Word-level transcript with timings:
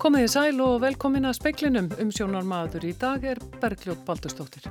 Komiði 0.00 0.28
sæl 0.32 0.60
og 0.64 0.78
velkomin 0.80 1.28
að 1.28 1.34
speiklinum 1.36 1.90
um 2.00 2.08
sjónar 2.08 2.46
maður 2.48 2.86
í 2.88 2.94
dag 2.96 3.24
er 3.28 3.38
Bergljótt 3.60 4.00
Baldurstóttir. 4.06 4.64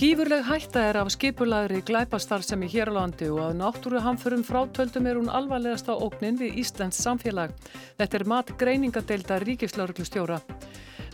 Gífurleg 0.00 0.42
hætta 0.48 0.80
er 0.88 0.96
af 0.98 1.10
skipulagri 1.12 1.82
glæpastarfsemi 1.86 2.66
hér 2.72 2.90
á 2.90 2.96
landi 2.96 3.28
og 3.28 3.42
að 3.44 3.60
náttúru 3.60 4.00
hamförum 4.02 4.42
frátöldum 4.44 5.06
er 5.06 5.20
hún 5.20 5.28
alvarlegasta 5.28 5.94
ógnin 5.94 6.40
við 6.40 6.58
Íslands 6.64 6.98
samfélag. 7.04 7.52
Þetta 8.00 8.18
er 8.18 8.24
mat 8.32 8.50
greiningadeilda 8.58 9.38
ríkislauruglustjóra. 9.44 10.40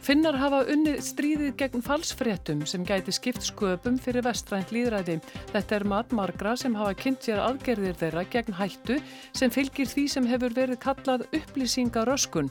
Finnar 0.01 0.39
hafa 0.41 0.63
unnið 0.73 1.03
stríðið 1.05 1.51
gegn 1.61 1.83
falsfréttum 1.85 2.63
sem 2.69 2.87
gæti 2.89 3.13
skipt 3.13 3.45
sköpum 3.45 3.99
fyrir 4.01 4.25
vestrænt 4.25 4.73
líðræði. 4.73 5.19
Þetta 5.53 5.77
er 5.77 5.85
matmargra 5.93 6.55
sem 6.57 6.77
hafa 6.79 6.95
kynnt 6.97 7.27
sér 7.27 7.43
aðgerðir 7.45 7.99
þeirra 8.01 8.25
gegn 8.33 8.57
hættu 8.57 8.97
sem 9.37 9.53
fylgir 9.53 9.91
því 9.91 10.07
sem 10.15 10.29
hefur 10.31 10.57
verið 10.57 10.81
kallað 10.81 11.27
upplýsingaröskun. 11.37 12.49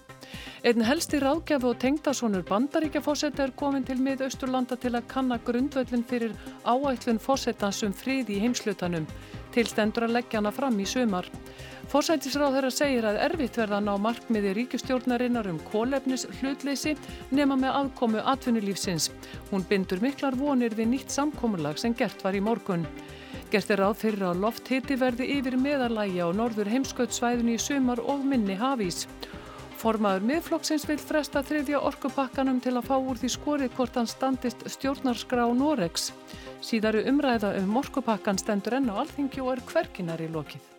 Einn 0.62 0.86
helsti 0.86 1.24
ráðgjafi 1.24 1.72
og 1.72 1.82
tengdasónur 1.82 2.46
bandaríkjafósetta 2.52 3.48
er 3.48 3.56
komin 3.58 3.88
til 3.88 3.98
mið 3.98 4.28
Östurlanda 4.30 4.78
til 4.78 4.94
að 4.94 5.10
kanna 5.10 5.42
grundvöldin 5.42 6.06
fyrir 6.06 6.38
áætlun 6.70 7.18
fósettansum 7.18 7.98
frið 7.98 8.30
í 8.36 8.42
heimslutanum. 8.46 9.10
Tilstendur 9.60 10.06
að 10.08 10.14
leggja 10.16 10.40
hana 10.40 10.52
fram 10.56 10.78
í 10.80 10.86
sumar. 10.88 11.26
Forsættisráð 11.92 12.54
þeirra 12.56 12.70
segir 12.72 13.06
að 13.10 13.18
erfitt 13.26 13.58
verða 13.60 13.80
að 13.80 13.88
ná 13.90 14.04
markmiði 14.06 14.54
ríkustjórnarinnar 14.56 15.50
um 15.52 15.58
kólefnis 15.68 16.24
hlutleysi 16.38 16.94
nema 17.36 17.58
með 17.60 17.76
aðkomu 17.82 18.22
atvinnulífsins. 18.34 19.10
Hún 19.50 19.66
bindur 19.68 20.00
miklar 20.06 20.38
vonir 20.40 20.78
við 20.78 20.94
nýtt 20.94 21.12
samkómulag 21.12 21.82
sem 21.82 21.98
gert 21.98 22.24
var 22.24 22.38
í 22.38 22.44
morgun. 22.46 22.86
Gert 23.52 23.74
er 23.74 23.84
ráð 23.84 23.98
fyrir 24.06 24.30
að 24.30 24.46
loft 24.46 24.72
hitti 24.72 24.96
verði 25.02 25.28
yfir 25.40 25.60
meðalægi 25.60 26.24
á 26.24 26.30
norður 26.32 26.72
heimskautsvæðinu 26.72 27.58
í 27.58 27.60
sumar 27.60 28.00
og 28.00 28.24
minni 28.24 28.56
hafís. 28.56 29.08
Formaður 29.80 30.26
miðflokksins 30.28 30.84
vil 30.90 30.98
fresta 31.00 31.40
þriðja 31.48 31.80
orkupakkanum 31.88 32.58
til 32.60 32.74
að 32.76 32.90
fá 32.90 32.98
úr 33.00 33.20
því 33.22 33.30
skorið 33.32 33.78
hvort 33.78 33.96
hann 33.96 34.10
standist 34.12 34.66
stjórnarskrá 34.74 35.46
Norex. 35.56 36.10
Síðaru 36.60 37.06
umræða 37.08 37.54
um 37.62 37.80
orkupakkan 37.80 38.42
stendur 38.42 38.76
enn 38.82 38.92
á 38.92 39.00
alþingju 39.06 39.46
og 39.46 39.54
er 39.54 39.64
hverkinar 39.72 40.26
í 40.26 40.28
lokið. 40.34 40.79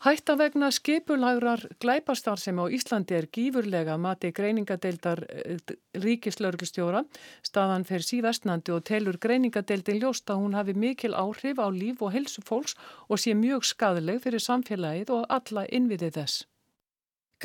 Hætta 0.00 0.32
vegna 0.40 0.70
skipulagrar 0.72 1.60
glæpastarfsemi 1.84 2.62
á 2.64 2.72
Íslandi 2.72 3.12
er 3.18 3.26
gífurlega 3.28 3.98
mati 4.00 4.30
greiningadeildar 4.32 5.20
eh, 5.28 5.58
ríkislauglustjóra. 5.92 7.02
Staðan 7.44 7.84
fer 7.84 8.00
síðastnandi 8.00 8.72
og 8.72 8.86
telur 8.88 9.18
greiningadeildin 9.20 10.00
ljóst 10.00 10.32
að 10.32 10.40
hún 10.40 10.56
hafi 10.56 10.72
mikil 10.72 11.12
áhrif 11.12 11.60
á 11.60 11.68
líf 11.68 12.00
og 12.00 12.14
helsu 12.14 12.40
fólks 12.40 12.78
og 13.12 13.20
sé 13.20 13.34
mjög 13.36 13.66
skadaleg 13.68 14.22
fyrir 14.24 14.40
samfélagið 14.40 15.12
og 15.18 15.26
alla 15.28 15.66
innviðið 15.68 16.16
þess. 16.16 16.46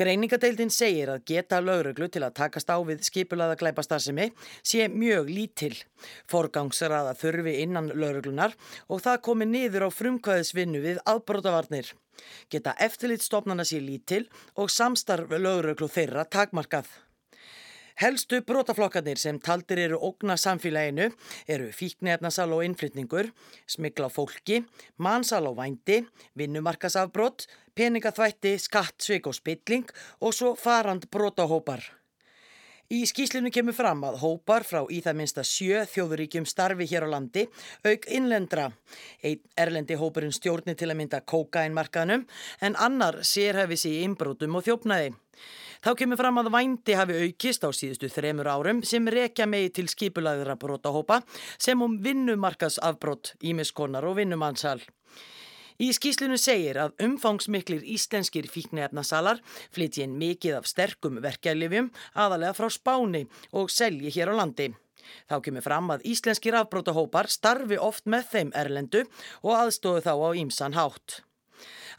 Greiningadeildin 0.00 0.72
segir 0.72 1.12
að 1.12 1.28
geta 1.28 1.60
lauruglu 1.60 2.08
til 2.08 2.24
að 2.24 2.38
takast 2.40 2.72
á 2.72 2.80
við 2.80 3.04
skipulaða 3.04 3.60
glæpastasimi 3.60 4.30
sé 4.64 4.88
mjög 4.88 5.28
lítil. 5.28 5.74
Forgangsraða 6.32 7.12
þurfi 7.20 7.58
innan 7.68 7.92
lauruglunar 7.92 8.56
og 8.88 9.04
það 9.04 9.22
komi 9.28 9.52
niður 9.52 9.88
á 9.88 9.90
frumkvæðisvinnu 9.92 10.84
við 10.88 11.04
aðbrótavarnir. 11.04 11.92
Geta 12.50 12.74
eftirlitstofnana 12.80 13.64
sér 13.64 13.84
lítil 13.86 14.28
og 14.56 14.70
samstarf 14.70 15.30
löguröklu 15.30 15.88
þeirra 15.88 16.24
takmarkað. 16.24 16.86
Helstu 17.96 18.42
brotaflokkarnir 18.44 19.16
sem 19.16 19.38
taldir 19.40 19.80
eru 19.80 19.96
ógna 20.04 20.34
samfélaginu 20.36 21.06
eru 21.48 21.70
fíknefnasal 21.72 22.52
og 22.52 22.64
innflytningur, 22.66 23.30
smigla 23.64 24.10
fólki, 24.12 24.60
mannsal 25.00 25.48
og 25.48 25.56
vændi, 25.56 26.02
vinnumarkasafbrott, 26.36 27.46
peningaþvætti, 27.72 28.58
skatt, 28.60 29.00
sveik 29.00 29.30
og 29.32 29.38
spilling 29.38 29.88
og 30.20 30.36
svo 30.36 30.52
farand 30.60 31.08
brotahópar. 31.08 31.80
Í 32.86 33.00
skýslinu 33.02 33.50
kemur 33.50 33.74
fram 33.74 34.04
að 34.06 34.20
hópar 34.20 34.62
frá 34.62 34.84
í 34.94 35.00
það 35.02 35.16
minsta 35.18 35.42
sjö 35.42 35.80
þjóðuríkjum 35.90 36.44
starfi 36.46 36.86
hér 36.86 37.08
á 37.10 37.14
landi 37.16 37.42
auk 37.82 38.04
innlendra. 38.14 38.68
Einn 39.26 39.40
erlendi 39.58 39.96
hópurinn 39.98 40.34
stjórni 40.34 40.76
til 40.78 40.92
að 40.92 41.00
mynda 41.00 41.18
kókainmarkaðnum 41.26 42.22
en 42.62 42.78
annar 42.78 43.18
sérhæfi 43.26 43.80
sér 43.82 43.96
í 43.96 44.04
inbrótum 44.06 44.54
og 44.54 44.68
þjófnaði. 44.68 45.16
Þá 45.82 45.90
kemur 45.98 46.20
fram 46.20 46.38
að 46.38 46.52
vændi 46.54 46.94
hafi 46.94 47.18
aukist 47.26 47.66
á 47.66 47.74
síðustu 47.74 48.06
þremur 48.12 48.52
árum 48.54 48.84
sem 48.86 49.10
rekja 49.10 49.48
megi 49.50 49.72
til 49.80 49.88
skipulaðra 49.90 50.54
brotahópa 50.54 51.24
sem 51.58 51.82
um 51.82 51.98
vinnumarkasafbrott, 52.06 53.34
ímiskonar 53.42 54.06
og 54.06 54.20
vinnumannsal. 54.20 54.78
Í 55.76 55.90
skýslinu 55.92 56.38
segir 56.40 56.78
að 56.80 56.94
umfangsmiklir 57.04 57.84
íslenskir 57.84 58.48
fíknefnasalar 58.48 59.42
flytji 59.74 60.06
inn 60.06 60.16
mikið 60.20 60.58
af 60.60 60.70
sterkum 60.70 61.20
verkeflifjum 61.24 61.90
aðalega 62.14 62.56
frá 62.56 62.70
Spáni 62.72 63.26
og 63.52 63.68
selji 63.72 64.12
hér 64.14 64.32
á 64.32 64.34
landi. 64.40 64.70
Þá 65.28 65.36
kemur 65.44 65.64
fram 65.66 65.92
að 65.92 66.06
íslenskir 66.08 66.56
afbrótahópar 66.58 67.28
starfi 67.30 67.78
oft 67.78 68.08
með 68.08 68.32
þeim 68.32 68.52
erlendu 68.56 69.04
og 69.42 69.52
aðstóðu 69.60 70.02
þá 70.08 70.12
á 70.16 70.30
ímsan 70.40 70.76
hátt. 70.78 71.20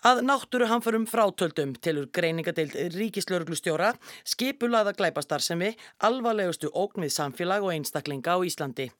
Að 0.05 0.21
náttúru 0.25 0.67
hamförum 0.69 1.07
frátöldum 1.09 1.73
tilur 1.81 2.09
greiningadeild 2.13 2.75
ríkislauruglustjóra 2.93 3.93
skipulaða 4.25 4.93
glæpastarsemi 4.97 5.73
alvarlegustu 6.05 6.69
ógnvið 6.73 7.13
samfélag 7.13 7.65
og 7.65 7.73
einstaklinga 7.77 8.37
á 8.37 8.39
Íslandi. 8.45 8.91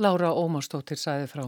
Lára 0.00 0.32
Ómarstóttir 0.32 0.98
sæði 0.98 1.28
frá. 1.30 1.44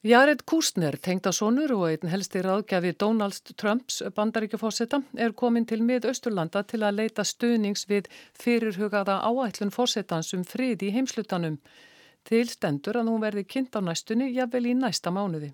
Jared 0.00 0.46
Kushner, 0.48 0.96
tengdasónur 0.96 1.74
og 1.76 1.82
einn 1.90 2.08
helsti 2.08 2.40
ráðgjafi 2.40 2.94
Donald 2.96 3.50
Trumps 3.60 3.98
bandaríkjafósetta 4.16 5.02
er 5.20 5.34
komin 5.36 5.66
til 5.68 5.82
mið 5.84 6.06
Östurlanda 6.08 6.62
til 6.64 6.78
að 6.88 7.02
leita 7.02 7.20
stuðnings 7.20 7.82
við 7.90 8.06
fyrirhugaða 8.40 9.18
áætlun 9.28 9.68
fósettans 9.74 10.32
um 10.32 10.46
frið 10.48 10.86
í 10.86 10.92
heimslutanum. 10.94 11.58
Til 12.24 12.48
stendur 12.48 12.96
að 12.96 13.10
hún 13.12 13.20
verði 13.20 13.44
kynnt 13.44 13.76
á 13.76 13.84
næstunni 13.84 14.30
jafnvel 14.32 14.70
í 14.70 14.72
næsta 14.78 15.12
mánuði. 15.12 15.50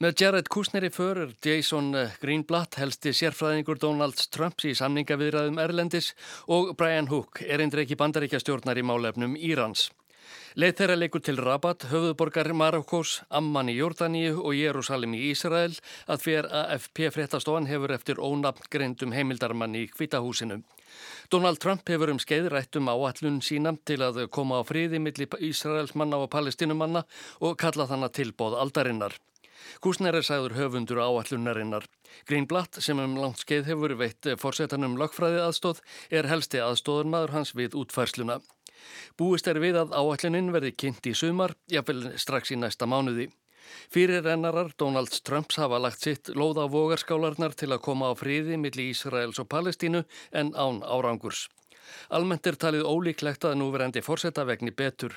Með 0.00 0.22
Jared 0.22 0.48
Kushner 0.48 0.86
í 0.88 0.90
förur, 0.90 1.34
Jason 1.44 1.92
Greenblatt 2.22 2.78
helsti 2.80 3.12
sérfræðingur 3.12 3.76
Donald 3.82 4.24
Trumps 4.32 4.64
í 4.64 4.72
samningaviðræðum 4.72 5.60
Erlendis 5.60 6.14
og 6.48 6.72
Brian 6.80 7.12
Hook 7.12 7.44
er 7.44 7.60
eindreiki 7.60 8.00
bandaríkjastjórnar 8.00 8.80
í 8.80 8.86
málefnum 8.88 9.36
Írans. 9.36 9.90
Leið 10.54 10.76
þeirra 10.78 10.96
leikur 10.98 11.22
til 11.24 11.40
Rabat, 11.42 11.88
höfuðborgar 11.90 12.52
Marokkós, 12.54 13.16
Amman 13.28 13.72
í 13.72 13.74
Jórdaníu 13.78 14.36
og 14.38 14.54
Jérúsalim 14.54 15.16
í 15.18 15.24
Ísrael 15.32 15.74
að 16.06 16.22
fyrir 16.22 16.48
AFP 16.60 17.08
fréttastofan 17.16 17.66
hefur 17.70 17.94
eftir 17.96 18.22
ónafn 18.22 18.70
greindum 18.70 19.12
heimildarmann 19.16 19.74
í 19.74 19.88
Kvítahúsinu. 19.90 20.62
Donald 21.30 21.58
Trump 21.58 21.88
hefur 21.90 22.12
um 22.12 22.22
skeiðrættum 22.22 22.90
áallun 22.92 23.42
sína 23.42 23.74
til 23.88 24.00
að 24.06 24.24
koma 24.30 24.60
á 24.60 24.62
fríði 24.68 25.02
millir 25.02 25.38
Ísraelsmanna 25.50 26.22
og 26.22 26.30
palestinumanna 26.30 27.04
og 27.40 27.58
kalla 27.58 27.88
þannig 27.90 28.14
tilbóð 28.20 28.58
aldarinnar. 28.62 29.16
Kúsner 29.82 30.16
er 30.16 30.24
sagður 30.26 30.54
höfundur 30.58 31.00
áallunarinnar. 31.02 31.86
Greenblatt 32.28 32.80
sem 32.84 33.00
um 33.00 33.16
langt 33.18 33.42
skeið 33.42 33.70
hefur 33.72 33.96
veitt 34.00 34.28
forsetanum 34.40 34.98
lagfræði 35.00 35.40
aðstóð 35.44 35.80
er 36.10 36.28
helsti 36.30 36.60
aðstóðurmaður 36.62 37.34
hans 37.38 37.54
við 37.58 37.76
útfærsluna. 37.80 38.38
Búist 39.18 39.48
er 39.50 39.60
við 39.62 39.78
að 39.80 39.94
áallunin 39.94 40.52
verði 40.54 40.74
kynnt 40.76 41.06
í 41.06 41.14
sumar, 41.14 41.56
jáfnvel 41.70 42.14
strax 42.20 42.54
í 42.54 42.60
næsta 42.60 42.88
mánuði. 42.90 43.30
Fyrir 43.92 44.26
ennarar 44.28 44.72
Donald 44.78 45.12
Trumps 45.24 45.56
hafa 45.56 45.80
lagt 45.80 46.04
sitt 46.04 46.30
lóð 46.36 46.60
á 46.60 46.66
vogarskálarnar 46.68 47.56
til 47.56 47.72
að 47.72 47.84
koma 47.86 48.12
á 48.12 48.14
fríði 48.18 48.58
millir 48.60 48.92
Ísraels 48.92 49.40
og 49.40 49.48
Palestínu 49.48 50.04
en 50.32 50.52
án 50.52 50.82
árangurs. 50.84 51.48
Almennt 52.16 52.46
er 52.48 52.56
talið 52.60 52.86
ólíklegt 52.88 53.44
að 53.44 53.58
núverendi 53.60 54.02
fórsetta 54.04 54.44
vegni 54.48 54.72
betur. 54.72 55.16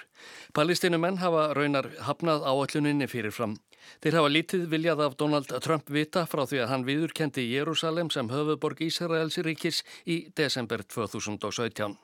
Palestínumenn 0.57 1.19
hafa 1.21 1.51
raunar 1.57 1.89
hafnað 2.07 2.43
áalluninni 2.47 3.07
fyrirfram. 3.11 3.55
Þeir 4.03 4.19
hafa 4.19 4.33
lítið 4.33 4.65
viljað 4.73 5.03
af 5.05 5.15
Donald 5.21 5.53
Trump 5.63 5.93
vita 5.99 6.25
frá 6.27 6.43
því 6.45 6.63
að 6.63 6.73
hann 6.73 6.87
viðurkendi 6.89 7.47
Jérúsalem 7.47 8.11
sem 8.11 8.31
höfuborg 8.33 8.83
Ísraels 8.89 9.39
ríkis 9.47 9.83
í 10.05 10.25
desember 10.35 10.83
2017. 10.83 11.95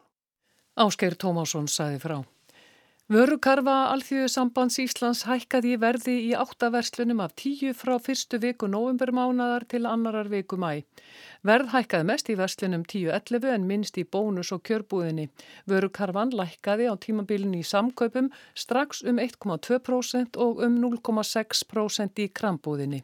Áskeir 0.73 1.13
Tómásson 1.13 1.67
saði 1.69 1.99
frá. 2.01 2.15
Vörukarfa 3.13 3.91
Alþjóðu 3.91 4.29
sambands 4.31 4.79
Íslands 4.81 5.19
hækkaði 5.27 5.75
verði 5.77 6.15
í 6.23 6.31
áttaverslunum 6.33 7.19
af 7.21 7.35
tíu 7.37 7.75
frá 7.77 7.91
fyrstu 8.01 8.39
viku 8.41 8.65
novembermánadar 8.71 9.67
til 9.69 9.83
annarar 9.85 10.31
viku 10.31 10.57
mæ. 10.57 10.81
Verð 11.45 11.75
hækkaði 11.75 12.07
mest 12.09 12.33
í 12.33 12.37
verslunum 12.39 12.87
10.11 12.89 13.53
en 13.53 13.69
minnst 13.69 14.01
í 14.01 14.07
bónus 14.07 14.49
og 14.55 14.63
kjörbúðinni. 14.65 15.27
Vörukarfan 15.69 16.33
lækkaði 16.33 16.89
á 16.89 16.97
tímabilinu 16.97 17.61
í 17.61 17.69
samkaupum 17.69 18.31
strax 18.57 19.05
um 19.05 19.21
1,2% 19.21 20.41
og 20.41 20.63
um 20.65 20.81
0,6% 20.81 22.25
í 22.25 22.31
krambúðinni. 22.33 23.03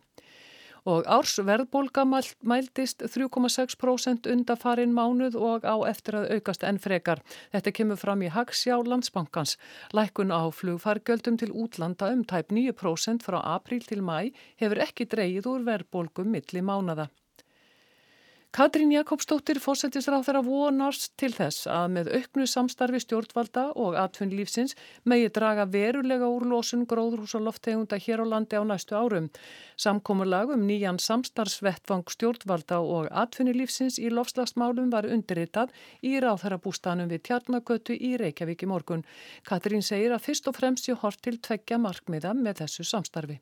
Og 0.85 1.07
árs 1.07 1.37
verðbólka 1.43 2.05
mældist 2.05 3.03
3,6% 3.03 4.29
undan 4.31 4.59
farin 4.59 4.93
mánuð 4.95 5.35
og 5.35 5.67
á 5.67 5.75
eftir 5.89 6.19
að 6.19 6.29
aukast 6.37 6.63
enn 6.63 6.79
frekar. 6.79 7.23
Þetta 7.53 7.75
kemur 7.75 8.01
fram 8.01 8.23
í 8.23 8.31
Hagsjá 8.33 8.77
landsbankans. 8.83 9.57
Lækun 9.93 10.31
á 10.31 10.47
flugfargjöldum 10.51 11.39
til 11.39 11.51
útlanda 11.51 12.11
um 12.13 12.23
tæp 12.23 12.53
9% 12.55 13.25
frá 13.25 13.39
april 13.43 13.81
til 13.83 14.03
mæ 14.03 14.31
hefur 14.61 14.83
ekki 14.85 15.09
dreyið 15.09 15.49
úr 15.49 15.65
verðbólkum 15.67 16.31
milli 16.31 16.61
mánada. 16.61 17.09
Katrín 18.49 18.89
Jakobsdóttir 18.89 19.59
fósettisráð 19.61 20.23
þeirra 20.25 20.39
vonast 20.41 21.11
til 21.21 21.29
þess 21.35 21.67
að 21.69 21.91
með 21.93 22.07
auknu 22.17 22.47
samstarfi 22.49 22.97
stjórnvalda 23.03 23.65
og 23.77 23.97
atvinnlífsins 24.01 24.73
megi 25.05 25.27
draga 25.35 25.67
verulega 25.69 26.25
úr 26.25 26.47
losun 26.49 26.87
gróðrús 26.89 27.35
og 27.37 27.43
lofttegunda 27.45 27.99
hér 28.01 28.23
á 28.23 28.31
landi 28.31 28.57
á 28.57 28.65
næstu 28.65 28.97
árum. 28.97 29.27
Samkómurlag 29.77 30.49
um 30.55 30.65
nýjan 30.65 30.97
samstarfsvettvang 30.97 32.09
stjórnvalda 32.09 32.79
og 32.81 33.11
atvinnlífsins 33.23 33.99
í 34.01 34.09
lofslagsmálum 34.09 34.89
var 34.89 35.05
undirritað 35.05 35.69
í 36.01 36.15
ráðherrabústanum 36.17 37.13
við 37.13 37.27
Tjarnagötu 37.29 37.93
í 37.93 38.15
Reykjavík 38.17 38.65
í 38.65 38.71
morgun. 38.73 39.05
Katrín 39.45 39.85
segir 39.85 40.17
að 40.17 40.25
fyrst 40.25 40.49
og 40.49 40.57
fremst 40.57 40.89
sé 40.89 40.97
hort 40.97 41.21
til 41.21 41.37
tveggja 41.37 41.77
markmiða 41.77 42.33
með 42.33 42.63
þessu 42.63 42.89
samstarfi. 42.95 43.37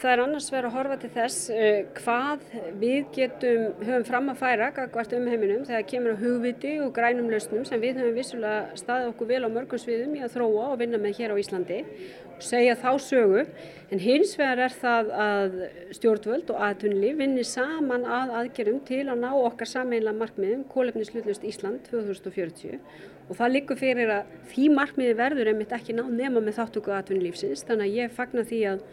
Það 0.00 0.14
er 0.14 0.20
annars 0.22 0.46
verið 0.48 0.66
að 0.70 0.76
horfa 0.78 0.96
til 0.96 1.08
þess 1.12 1.50
uh, 1.52 1.80
hvað 1.98 2.44
við 2.80 3.08
getum, 3.12 3.64
höfum 3.84 4.06
fram 4.08 4.30
að 4.32 4.38
færa 4.40 4.68
hvert 4.72 5.12
um 5.18 5.26
heiminum 5.28 5.66
þegar 5.68 5.84
kemur 5.90 6.16
á 6.16 6.22
hugviti 6.22 6.70
og 6.80 6.94
grænum 6.96 7.28
lausnum 7.28 7.66
sem 7.68 7.82
við 7.82 8.00
höfum 8.00 8.16
vissulega 8.16 8.78
staðið 8.80 9.10
okkur 9.10 9.28
vel 9.28 9.42
á 9.44 9.52
mörgum 9.52 9.82
sviðum 9.82 10.14
í 10.16 10.22
að 10.24 10.38
þróa 10.38 10.70
og 10.70 10.80
vinna 10.80 11.02
með 11.02 11.20
hér 11.20 11.36
á 11.36 11.40
Íslandi 11.42 11.82
og 12.30 12.40
segja 12.48 12.78
þá 12.80 12.88
sögu. 13.10 13.44
En 13.92 14.00
hins 14.00 14.32
vegar 14.40 14.64
er 14.70 14.78
það 14.80 15.12
að 15.26 15.60
stjórnvöld 15.98 16.54
og 16.54 16.64
aðtunli 16.70 17.12
vinni 17.20 17.44
saman 17.44 18.08
að 18.08 18.34
aðgerum 18.40 18.80
til 18.88 19.04
að 19.04 19.20
ná 19.20 19.30
okkar 19.36 19.68
sameinlega 19.68 20.16
markmiðum 20.16 20.64
kólefnislutlust 20.72 21.44
Ísland 21.44 21.84
2040 21.92 22.80
og 23.28 23.36
það 23.36 23.56
likur 23.58 23.78
fyrir 23.78 24.16
að 24.16 24.34
því 24.50 24.72
markmiði 24.80 25.20
verður 25.20 25.52
einmitt 25.52 25.76
ekki 25.76 25.94
ná 25.94 26.06
nema 26.08 26.40
með 26.40 26.56
þáttöku 26.56 26.96
aðtunlífsins 26.96 27.68
þannig 27.68 27.90
að 27.90 27.98
ég 28.00 28.16
fagna 28.16 28.48
því 28.48 28.66
að 28.72 28.84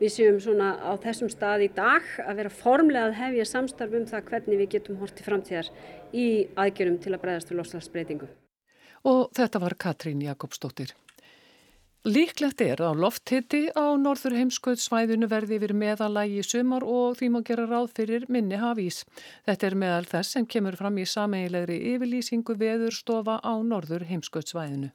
við 0.00 0.14
séum 0.14 0.38
svona 0.42 0.74
á 0.78 0.92
þessum 1.02 1.30
stað 1.32 1.66
í 1.66 1.70
dag 1.74 2.06
að 2.24 2.40
vera 2.42 2.52
formlega 2.52 3.10
að 3.10 3.18
hefja 3.22 3.48
samstarf 3.52 3.96
um 3.98 4.06
það 4.06 4.28
hvernig 4.30 4.62
við 4.62 4.70
getum 4.76 5.00
hortið 5.02 5.30
framtíðar 5.30 5.72
í 6.12 6.28
aðgjörum 6.54 7.00
til 7.02 7.14
að 7.14 7.22
breyðast 7.24 7.50
til 7.50 7.58
loslagsbreytingu. 7.58 8.30
Og 9.08 9.28
þetta 9.36 9.62
var 9.62 9.78
Katrín 9.78 10.24
Jakobsdóttir. 10.24 10.94
Líklegt 12.06 12.62
er 12.62 12.78
að 12.80 13.00
lofthitti 13.02 13.58
á 13.74 13.98
norður 13.98 14.36
heimskautsvæðinu 14.38 15.26
verði 15.28 15.58
yfir 15.58 15.74
meðalægi 15.74 16.38
í 16.40 16.44
sumar 16.46 16.86
og 16.86 17.18
því 17.18 17.28
má 17.34 17.40
gera 17.44 17.66
ráð 17.66 17.90
fyrir 17.98 18.24
minni 18.30 18.56
hafís. 18.56 19.02
Þetta 19.44 19.66
er 19.66 19.76
meðal 19.82 20.06
þess 20.06 20.36
sem 20.36 20.46
kemur 20.46 20.78
fram 20.78 20.96
í 21.02 21.04
sameigilegri 21.04 21.80
yfirlýsingu 21.96 22.54
veðurstofa 22.62 23.40
á 23.42 23.52
norður 23.66 24.06
heimskautsvæðinu. 24.08 24.92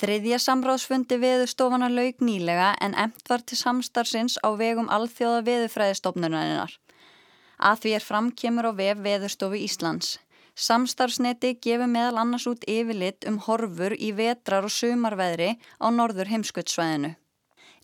Þriðja 0.00 0.38
samráðsfundi 0.40 1.18
veðustofana 1.20 1.90
laug 1.92 2.22
nýlega 2.24 2.72
en 2.80 2.94
emt 2.96 3.28
var 3.28 3.42
til 3.44 3.58
samstarfsins 3.60 4.38
á 4.40 4.48
vegum 4.56 4.88
alþjóða 4.88 5.42
veðufræðistofnunarinnar. 5.48 6.78
Að 7.60 7.82
því 7.82 7.96
er 7.98 8.06
framkemur 8.06 8.68
á 8.68 8.72
vef 8.78 9.02
veðustofu 9.04 9.60
Íslands. 9.60 10.16
Samstarfsneti 10.56 11.54
gefur 11.64 11.88
meðal 11.88 12.22
annars 12.22 12.48
út 12.48 12.64
yfirlitt 12.68 13.28
um 13.28 13.38
horfur 13.46 13.94
í 13.96 14.10
vetrar 14.16 14.64
og 14.68 14.72
sumarveðri 14.72 15.54
á 15.80 15.86
norður 15.92 16.32
heimskuttsvæðinu. 16.32 17.14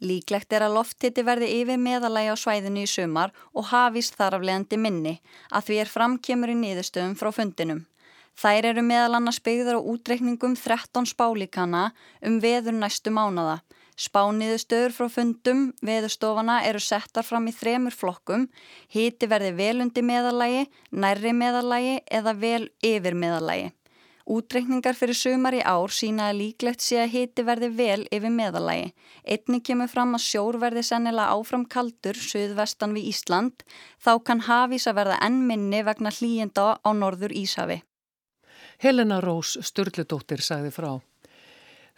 Líklegt 0.00 0.52
er 0.54 0.64
að 0.64 0.76
loftitti 0.78 1.24
verði 1.26 1.48
yfir 1.60 1.80
meðalægi 1.82 2.32
á 2.32 2.36
svæðinu 2.38 2.84
í 2.86 2.90
sumar 2.90 3.32
og 3.52 3.70
hafist 3.72 4.16
þar 4.18 4.38
af 4.38 4.44
leðandi 4.48 4.80
minni 4.80 5.14
að 5.50 5.68
því 5.68 5.78
er 5.82 5.94
framkemur 5.94 6.52
í 6.52 6.58
nýðustöðum 6.60 7.16
frá 7.18 7.32
fundinum. 7.34 7.86
Þær 8.38 8.68
eru 8.70 8.82
meðal 8.86 9.16
annars 9.18 9.40
byggðar 9.42 9.80
á 9.80 9.88
útreikningum 9.92 10.52
13 10.54 11.08
spálíkana 11.10 11.88
um 12.22 12.36
veður 12.38 12.76
næstu 12.76 13.10
mánada. 13.10 13.56
Spániðu 13.98 14.60
stöður 14.62 14.92
frá 14.94 15.08
fundum 15.10 15.64
veðustofana 15.82 16.60
eru 16.68 16.78
settar 16.78 17.26
fram 17.26 17.48
í 17.50 17.54
þremur 17.56 17.96
flokkum, 17.98 18.44
híti 18.94 19.26
verði 19.26 19.56
velundi 19.58 20.04
meðalagi, 20.06 20.68
nærri 20.94 21.32
meðalagi 21.34 21.96
eða 22.06 22.36
vel 22.38 22.68
yfir 22.78 23.18
meðalagi. 23.18 23.72
Útreikningar 24.28 24.94
fyrir 24.94 25.18
sumar 25.18 25.56
í 25.58 25.64
ár 25.64 25.90
sína 25.90 26.28
að 26.30 26.38
líklegt 26.44 26.84
sé 26.84 27.00
að 27.02 27.14
híti 27.16 27.42
verði 27.42 27.72
vel 27.74 28.06
yfir 28.12 28.30
meðalagi. 28.38 28.92
Einni 29.26 29.62
kemur 29.66 29.90
fram 29.90 30.14
að 30.14 30.26
sjór 30.28 30.60
verði 30.62 30.86
sennilega 30.86 31.34
áfram 31.34 31.66
kaldur 31.66 32.22
söðvestan 32.22 32.94
við 32.94 33.10
Ísland, 33.10 33.66
þá 33.98 34.12
kann 34.22 34.46
hafís 34.46 34.86
að 34.86 35.00
verða 35.02 35.20
enn 35.26 35.42
minni 35.48 35.82
vegna 35.82 36.14
hlýjenda 36.14 36.76
á 36.78 36.90
norður 36.94 37.34
Ísafi. 37.34 37.82
Helena 38.78 39.16
Rós 39.18 39.56
Sturldudóttir 39.66 40.38
sagði 40.38 40.70
frá. 40.70 40.90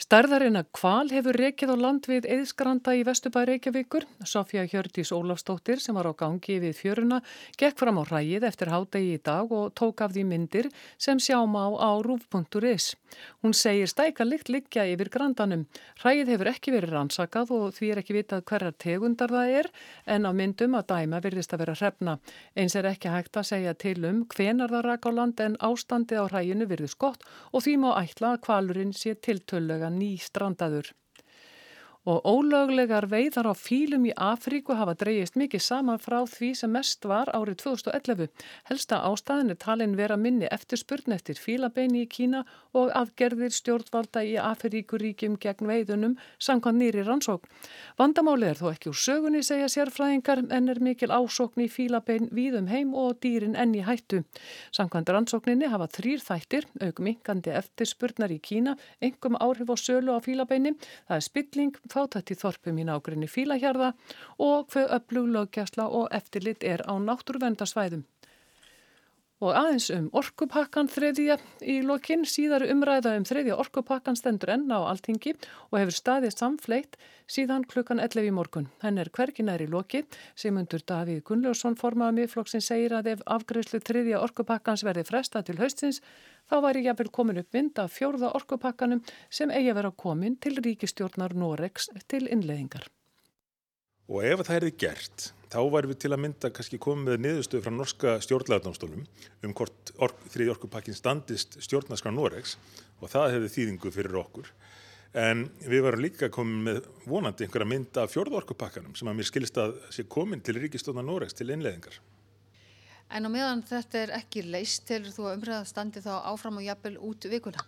Stærðarinn 0.00 0.56
að 0.56 0.68
kval 0.72 1.10
hefur 1.12 1.36
rekið 1.36 1.74
á 1.74 1.76
land 1.76 2.06
við 2.08 2.24
eðskranda 2.32 2.94
í 2.96 3.02
Vestubæ 3.04 3.42
Reykjavíkur. 3.50 4.06
Sofja 4.24 4.62
Hjördís 4.64 5.10
Ólafstóttir 5.12 5.82
sem 5.84 5.92
var 5.92 6.08
á 6.08 6.16
gangi 6.16 6.56
við 6.62 6.78
fjöruna 6.78 7.18
gekk 7.60 7.76
fram 7.82 8.00
á 8.00 8.08
ræið 8.08 8.46
eftir 8.48 8.72
hádegi 8.72 9.18
í 9.18 9.20
dag 9.20 9.52
og 9.52 9.74
tók 9.76 10.00
af 10.00 10.14
því 10.14 10.24
myndir 10.30 10.70
sem 10.96 11.20
sjáum 11.20 11.52
á 11.52 11.68
á 11.76 11.90
rúf.is. 12.00 12.94
Hún 13.44 13.52
segir 13.52 13.90
stæka 13.92 14.24
lykt 14.24 14.48
liggja 14.48 14.86
yfir 14.88 15.10
grandanum. 15.12 15.66
Ræið 16.00 16.32
hefur 16.32 16.48
ekki 16.48 16.72
verið 16.72 16.96
rannsakað 16.96 17.52
og 17.58 17.76
því 17.76 17.92
er 17.92 18.00
ekki 18.00 18.16
vitað 18.16 18.46
hverjar 18.48 18.78
tegundar 18.80 19.36
það 19.36 19.52
er 19.60 19.70
en 20.16 20.24
á 20.24 20.32
myndum 20.32 20.78
að 20.80 20.88
dæma 20.94 21.20
virðist 21.20 21.52
að 21.52 21.66
vera 21.66 21.76
hrefna. 21.76 22.16
Eins 22.56 22.78
er 22.78 22.88
ekki 22.88 23.12
hægt 23.12 23.36
að 23.36 23.50
segja 23.52 23.76
til 23.76 23.98
um 24.08 24.24
hvenar 24.32 24.72
það 24.72 24.86
rak 24.88 25.04
á 25.04 25.10
land 25.12 25.44
en 25.44 25.60
ástandið 25.60 26.24
á 26.24 26.26
ræinu 26.32 26.70
virðist 26.72 26.96
gott 26.96 27.26
og 27.52 27.66
því 27.66 27.76
má 27.84 27.90
ætla 28.00 28.32
að 28.32 28.42
kvalurinn 28.48 28.96
sé 28.96 29.18
tiltölulega 29.18 29.89
ný 29.90 30.16
strandaður 30.18 30.92
og 32.08 32.24
ólöglegar 32.24 33.04
veiðar 33.10 33.50
á 33.52 33.54
fílum 33.54 34.06
í 34.08 34.12
Afríku 34.16 34.72
hafa 34.78 34.94
dreyjist 34.96 35.36
mikið 35.36 35.60
saman 35.60 36.00
frá 36.00 36.22
því 36.24 36.50
sem 36.56 36.72
mest 36.72 37.04
var 37.04 37.28
árið 37.36 37.58
2011. 37.60 38.30
Helsta 38.70 39.00
ástæðin 39.04 39.52
er 39.52 39.58
talin 39.60 39.96
vera 39.98 40.16
minni 40.16 40.48
eftirspurn 40.48 41.12
eftir 41.12 41.36
fílabeini 41.36 42.06
í 42.06 42.08
Kína 42.08 42.46
og 42.72 42.88
aðgerðir 42.96 43.52
stjórnvalda 43.52 44.22
í 44.24 44.38
Afríkuríkjum 44.40 45.36
gegn 45.42 45.68
veiðunum 45.68 46.16
samkvæmt 46.40 46.80
nýri 46.80 47.04
rannsókn. 47.04 47.50
Vandamáli 48.00 48.48
er 48.48 48.56
þó 48.56 48.70
ekki 48.72 48.92
úr 48.94 48.96
sögunni 48.96 49.44
segja 49.44 49.68
sérfræðingar 49.68 50.46
en 50.48 50.72
er 50.72 50.80
mikil 50.80 51.10
ásókn 51.12 51.66
í 51.66 51.68
fílabein 51.68 52.30
víðum 52.32 52.70
heim 52.72 52.94
og 52.96 53.20
dýrin 53.20 53.58
enni 53.58 53.84
hættu. 53.84 54.22
Samkvæmt 54.72 55.12
rannsókninni 55.12 55.68
hafa 55.68 55.90
þrýr 55.98 56.24
þættir, 56.24 56.68
augminkandi 56.80 57.52
eftirspurnar 57.60 58.32
í 58.32 58.40
Kína, 58.40 58.78
engum 59.04 59.36
áhrif 59.36 59.68
á 59.68 59.76
sölu 59.76 60.16
á 60.16 60.20
fílabeini, 60.24 60.72
það 61.10 61.16
er 61.18 61.26
spilling, 61.28 61.76
fátætt 61.92 62.32
í 62.32 62.38
þorpum 62.38 62.78
í 62.80 62.86
nákrenni 62.88 63.28
fílahjarða 63.30 63.92
og 64.46 64.70
hver 64.72 64.94
öflug 64.96 65.28
löggjæsla 65.34 65.88
og 66.00 66.08
eftirlit 66.16 66.64
er 66.64 66.84
á 66.86 66.94
náttúruvendasvæðum. 66.98 68.06
Og 69.40 69.54
aðeins 69.56 69.86
um 69.94 70.10
orkupakkan 70.20 70.88
þriðja 70.92 71.38
í 71.64 71.78
lokinn 71.80 72.26
síðar 72.28 72.66
umræða 72.68 73.14
um 73.16 73.24
þriðja 73.24 73.56
orkupakkan 73.62 74.18
stendur 74.18 74.52
enn 74.52 74.66
á 74.68 74.84
alltingi 74.84 75.32
og 75.70 75.78
hefur 75.78 75.96
staðið 75.96 76.34
samfleitt 76.36 76.98
síðan 77.24 77.64
klukkan 77.64 78.02
11 78.04 78.28
í 78.28 78.34
morgun. 78.36 78.68
Henn 78.84 79.00
er 79.00 79.08
hverginær 79.08 79.64
í 79.64 79.70
loki 79.72 80.02
sem 80.36 80.60
undur 80.60 80.84
Davíð 80.84 81.22
Gunnljósson 81.24 81.78
formaða 81.80 82.18
miðflokksinn 82.18 82.66
segir 82.66 82.98
að 82.98 83.14
ef 83.14 83.24
afgreðslu 83.38 83.80
þriðja 83.80 84.20
orkupakkans 84.26 84.84
verði 84.84 85.08
fresta 85.08 85.40
til 85.40 85.56
haustins 85.62 86.02
þá 86.50 86.60
væri 86.66 86.84
jáfnvel 86.84 87.08
komin 87.08 87.40
upp 87.40 87.56
vind 87.56 87.80
af 87.80 87.96
fjórða 87.96 88.34
orkupakkanum 88.36 89.00
sem 89.32 89.48
eigi 89.48 89.72
að 89.72 89.80
vera 89.80 89.96
komin 90.04 90.36
til 90.36 90.58
ríkistjórnar 90.60 91.32
Norex 91.32 91.88
til 92.12 92.26
innleðingar. 92.28 92.90
Og 94.10 94.26
ef 94.26 94.44
það 94.44 94.56
erði 94.60 94.76
gert, 94.84 95.30
þá 95.50 95.60
væri 95.74 95.90
við 95.90 95.98
til 96.04 96.12
að 96.14 96.22
mynda 96.24 96.50
kannski 96.54 96.78
komið 96.82 97.08
með 97.08 97.22
niðurstöðu 97.24 97.64
frá 97.64 97.74
norska 97.74 98.12
stjórnlegaðnámsdólum 98.26 99.06
um 99.46 99.54
hvort 99.58 99.92
ork, 99.98 100.20
þriði 100.30 100.52
orkupakkin 100.54 100.98
standist 100.98 101.58
stjórnarskra 101.64 102.12
Noregs 102.14 102.54
og 103.00 103.10
það 103.10 103.34
hefði 103.34 103.50
þýðingu 103.56 103.92
fyrir 103.94 104.20
okkur. 104.20 104.52
En 105.18 105.48
við 105.66 105.82
varum 105.82 106.04
líka 106.04 106.28
komið 106.30 106.60
með 106.68 106.78
vonandi 107.10 107.46
einhverja 107.46 107.66
mynda 107.72 108.04
af 108.04 108.12
fjórða 108.14 108.38
orkupakkanum 108.44 108.94
sem 108.94 109.10
að 109.10 109.18
mér 109.18 109.26
skilist 109.26 109.58
að 109.58 109.74
sé 109.90 110.06
komin 110.06 110.42
til 110.44 110.54
ríkistjórnar 110.60 111.06
Noregs 111.08 111.34
til 111.34 111.50
innleðingar. 111.50 111.98
En 113.10 113.26
á 113.26 113.30
meðan 113.32 113.64
þetta 113.66 114.04
er 114.04 114.14
ekki 114.20 114.44
leist, 114.46 114.84
telur 114.86 115.10
þú 115.10 115.26
að 115.26 115.36
umræða 115.40 115.66
standi 115.66 116.02
þá 116.04 116.12
áfram 116.30 116.60
og 116.60 116.66
jafnvel 116.68 116.94
út 117.08 117.26
vikuna? 117.26 117.64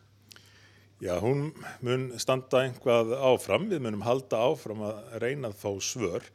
Já, 1.03 1.17
hún 1.19 1.49
mun 1.83 2.13
standa 2.23 2.61
einhvað 2.63 3.11
áfram, 3.19 3.67
við 3.73 3.83
munum 3.83 4.05
halda 4.07 4.39
áfram 4.39 4.85
að 4.87 5.17
reyna 5.25 5.51
þá 5.51 5.71
svör 5.83 6.29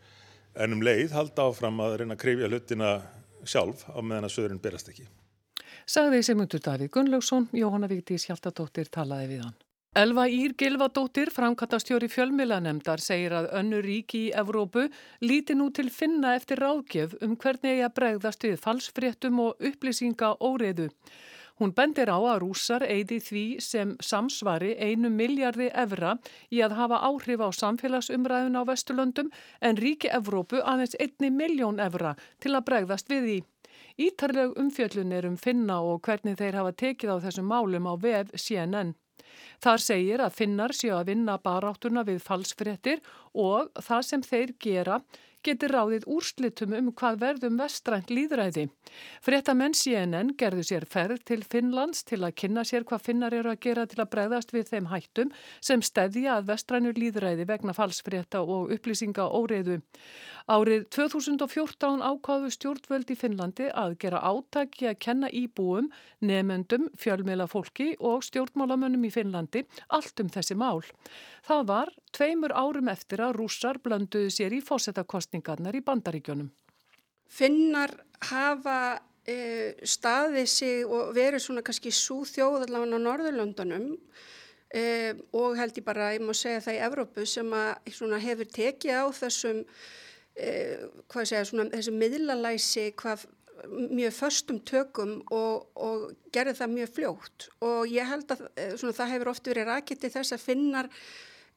en 0.57 0.73
um 0.75 0.83
leið 0.83 1.13
halda 1.15 1.47
áfram 1.49 1.79
að 1.85 1.99
reyna 2.01 2.17
að 2.17 2.23
krifja 2.23 2.49
hlutina 2.49 2.91
sjálf 3.47 3.85
á 3.89 3.99
meðan 4.01 4.27
að 4.27 4.35
söðurinn 4.35 4.63
berast 4.63 4.91
ekki. 4.91 5.07
Sagði 5.87 6.19
Simundur 6.25 6.63
Davíð 6.63 6.91
Gunnlaugsson, 6.91 7.47
Jóhanna 7.55 7.87
Víktis 7.87 8.27
Hjaltadóttir 8.27 8.89
talaði 8.91 9.29
við 9.31 9.45
hann. 9.45 9.55
Elva 9.97 10.27
Ír 10.29 10.51
Gilvadóttir, 10.59 11.31
framkvæmtastjóri 11.33 12.09
fjölmiðlanemdar, 12.11 13.01
segir 13.01 13.33
að 13.33 13.47
önnu 13.57 13.79
ríki 13.81 14.27
í 14.27 14.33
Evrópu 14.35 14.83
líti 15.23 15.55
nú 15.57 15.71
til 15.73 15.87
finna 15.89 16.35
eftir 16.37 16.61
ráðgjöf 16.61 17.15
um 17.25 17.33
hvernig 17.39 17.71
eigi 17.71 17.85
að 17.87 17.95
bregðast 17.97 18.45
við 18.45 18.59
falsfréttum 18.61 19.39
og 19.41 19.65
upplýsinga 19.71 20.35
óreiðu. 20.43 20.91
Hún 21.57 21.73
bendir 21.73 22.11
á 22.13 22.17
að 22.21 22.43
rúsar 22.43 22.83
eigði 22.85 23.17
því 23.27 23.43
sem 23.65 23.95
samsvari 24.03 24.75
einu 24.77 25.09
miljardi 25.09 25.71
evra 25.73 26.13
í 26.53 26.61
að 26.61 26.75
hafa 26.77 26.99
áhrif 27.09 27.41
á 27.41 27.49
samfélagsumræðun 27.59 28.59
á 28.61 28.63
Vesturlöndum 28.69 29.31
en 29.61 29.79
ríki 29.81 30.11
Evrópu 30.13 30.61
aðeins 30.61 30.93
einni 31.01 31.31
miljón 31.33 31.81
evra 31.81 32.13
til 32.43 32.53
að 32.53 32.67
bregðast 32.69 33.09
við 33.09 33.25
því. 33.29 33.39
Ítarleg 33.97 34.53
umfjöllun 34.61 35.13
er 35.17 35.25
um 35.25 35.37
finna 35.41 35.79
og 35.81 36.03
hvernig 36.05 36.37
þeir 36.37 36.59
hafa 36.59 36.77
tekið 36.77 37.13
á 37.17 37.17
þessum 37.25 37.49
málum 37.49 37.89
á 37.89 37.93
vef 37.97 38.29
CNN. 38.37 38.93
Þar 39.57 39.81
segir 39.81 40.21
að 40.21 40.35
finnar 40.37 40.73
séu 40.77 40.93
að 40.93 41.09
vinna 41.09 41.39
baráttuna 41.41 42.03
við 42.05 42.21
falsfrettir 42.21 43.01
og 43.33 43.71
það 43.81 44.05
sem 44.05 44.25
þeir 44.25 44.53
gera 44.61 44.99
getur 45.47 45.73
ráðið 45.73 46.07
úrslitum 46.11 46.75
um 46.77 46.91
hvað 46.91 47.19
verðum 47.23 47.57
vestrænt 47.61 48.11
líðræði. 48.13 48.67
Fréttamenn 49.23 49.75
CNN 49.77 50.33
gerðu 50.39 50.65
sér 50.69 50.87
ferð 50.89 51.23
til 51.27 51.41
Finnlands 51.47 52.03
til 52.07 52.21
að 52.23 52.35
kynna 52.41 52.65
sér 52.67 52.85
hvað 52.87 53.05
finnar 53.09 53.35
eru 53.35 53.53
að 53.53 53.61
gera 53.65 53.85
til 53.89 54.01
að 54.03 54.11
bregðast 54.15 54.53
við 54.55 54.71
þeim 54.71 54.89
hættum 54.91 55.33
sem 55.59 55.83
stedja 55.85 56.37
að 56.37 56.49
vestrænur 56.51 56.97
líðræði 56.99 57.47
vegna 57.49 57.75
falsfrétta 57.77 58.43
og 58.43 58.73
upplýsinga 58.75 59.27
óreiðu. 59.27 59.81
Árið 60.47 60.85
2014 60.95 62.03
ákváðu 62.07 62.53
stjórnvöld 62.55 63.09
í 63.11 63.17
Finnlandi 63.19 63.65
að 63.67 63.97
gera 63.99 64.21
átaki 64.23 64.87
að 64.87 65.01
kenna 65.03 65.27
íbúum, 65.27 65.89
nefendum, 66.23 66.87
fjölmjöla 66.95 67.49
fólki 67.51 67.89
og 67.99 68.23
stjórnmálamönnum 68.23 69.03
í 69.09 69.11
Finnlandi 69.11 69.65
allt 69.91 70.23
um 70.23 70.31
þessi 70.31 70.55
mál. 70.55 70.79
Það 71.47 71.67
var 71.67 71.91
tveimur 72.17 72.53
árum 72.57 72.89
eftir 72.91 73.21
að 73.23 73.37
rússar 73.37 73.79
blönduðu 73.83 74.31
sér 74.33 74.55
í 74.57 74.61
fósettakostningarnar 74.65 75.77
í 75.77 75.83
bandaríkjónum. 75.85 76.49
Finnar 77.27 77.93
hafa 78.31 78.79
e, 79.27 79.75
staðið 79.85 80.49
sig 80.49 80.83
og 80.87 81.13
verið 81.17 81.43
svona 81.43 81.63
kannski 81.65 81.93
svo 81.93 82.23
þjóðallána 82.27 82.97
á 82.97 83.05
Norðurlöndunum 83.05 83.87
e, 84.73 85.13
og 85.35 85.57
held 85.59 85.79
ég 85.79 85.87
bara, 85.87 86.13
ég 86.15 86.23
má 86.23 86.33
segja 86.37 86.63
það 86.65 86.79
í 86.79 86.83
Evrópu 86.87 87.27
sem 87.29 87.55
að 87.57 88.19
hefur 88.23 88.51
tekið 88.57 89.01
á 89.03 89.05
þessum, 89.19 89.63
e, 90.35 90.51
hvað 91.11 91.31
segja, 91.31 91.49
svona, 91.51 91.69
þessum 91.75 91.99
miðlalæsi 92.01 92.91
hvað 92.99 93.27
mjög 93.67 94.13
förstum 94.13 94.59
tökum 94.65 95.15
og, 95.33 95.65
og 95.75 96.11
gerði 96.33 96.53
það 96.59 96.73
mjög 96.75 96.91
fljótt 96.93 97.47
og 97.65 97.89
ég 97.89 98.05
held 98.05 98.29
að 98.35 98.43
e, 98.53 98.67
svona, 98.77 98.95
það 98.99 99.13
hefur 99.15 99.31
oft 99.33 99.49
verið 99.49 99.71
rakiti 99.71 100.11
þess 100.13 100.35
að 100.35 100.43
finnar 100.43 100.91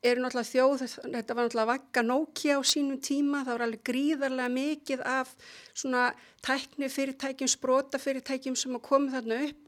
eru 0.01 0.23
náttúrulega 0.23 0.49
þjóð, 0.49 0.85
þetta 1.13 1.35
var 1.37 1.47
náttúrulega 1.47 1.71
vakka 1.71 2.05
Nokia 2.05 2.57
á 2.57 2.63
sínum 2.65 3.01
tíma, 3.05 3.43
það 3.45 3.57
var 3.57 3.65
alveg 3.67 3.83
gríðarlega 3.91 4.53
mikið 4.55 5.03
af 5.05 5.33
svona 5.75 6.05
tækni 6.45 6.89
fyrirtækjum, 6.93 7.51
sprota 7.53 8.01
fyrirtækjum 8.01 8.57
sem 8.57 8.79
að 8.79 8.87
koma 8.87 9.13
þarna 9.17 9.43
upp. 9.49 9.67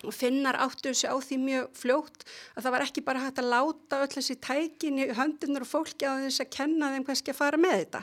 Og 0.00 0.14
finnar 0.16 0.56
áttu 0.56 0.88
þessi 0.88 1.10
á 1.12 1.16
því 1.20 1.36
mjög 1.42 1.64
fljótt 1.76 2.22
að 2.56 2.64
það 2.64 2.72
var 2.72 2.84
ekki 2.86 3.02
bara 3.04 3.20
hægt 3.26 3.40
að 3.42 3.50
láta 3.52 3.98
öll 4.00 4.14
þessi 4.14 4.36
tækin 4.40 4.96
í 4.96 5.08
höndunar 5.12 5.66
og 5.66 5.68
fólki 5.68 6.08
á 6.08 6.16
þess 6.22 6.40
að 6.40 6.54
kenna 6.56 6.88
þeim 6.94 7.04
ekki 7.12 7.34
að 7.34 7.36
fara 7.36 7.60
með 7.60 7.74
þetta 7.82 8.00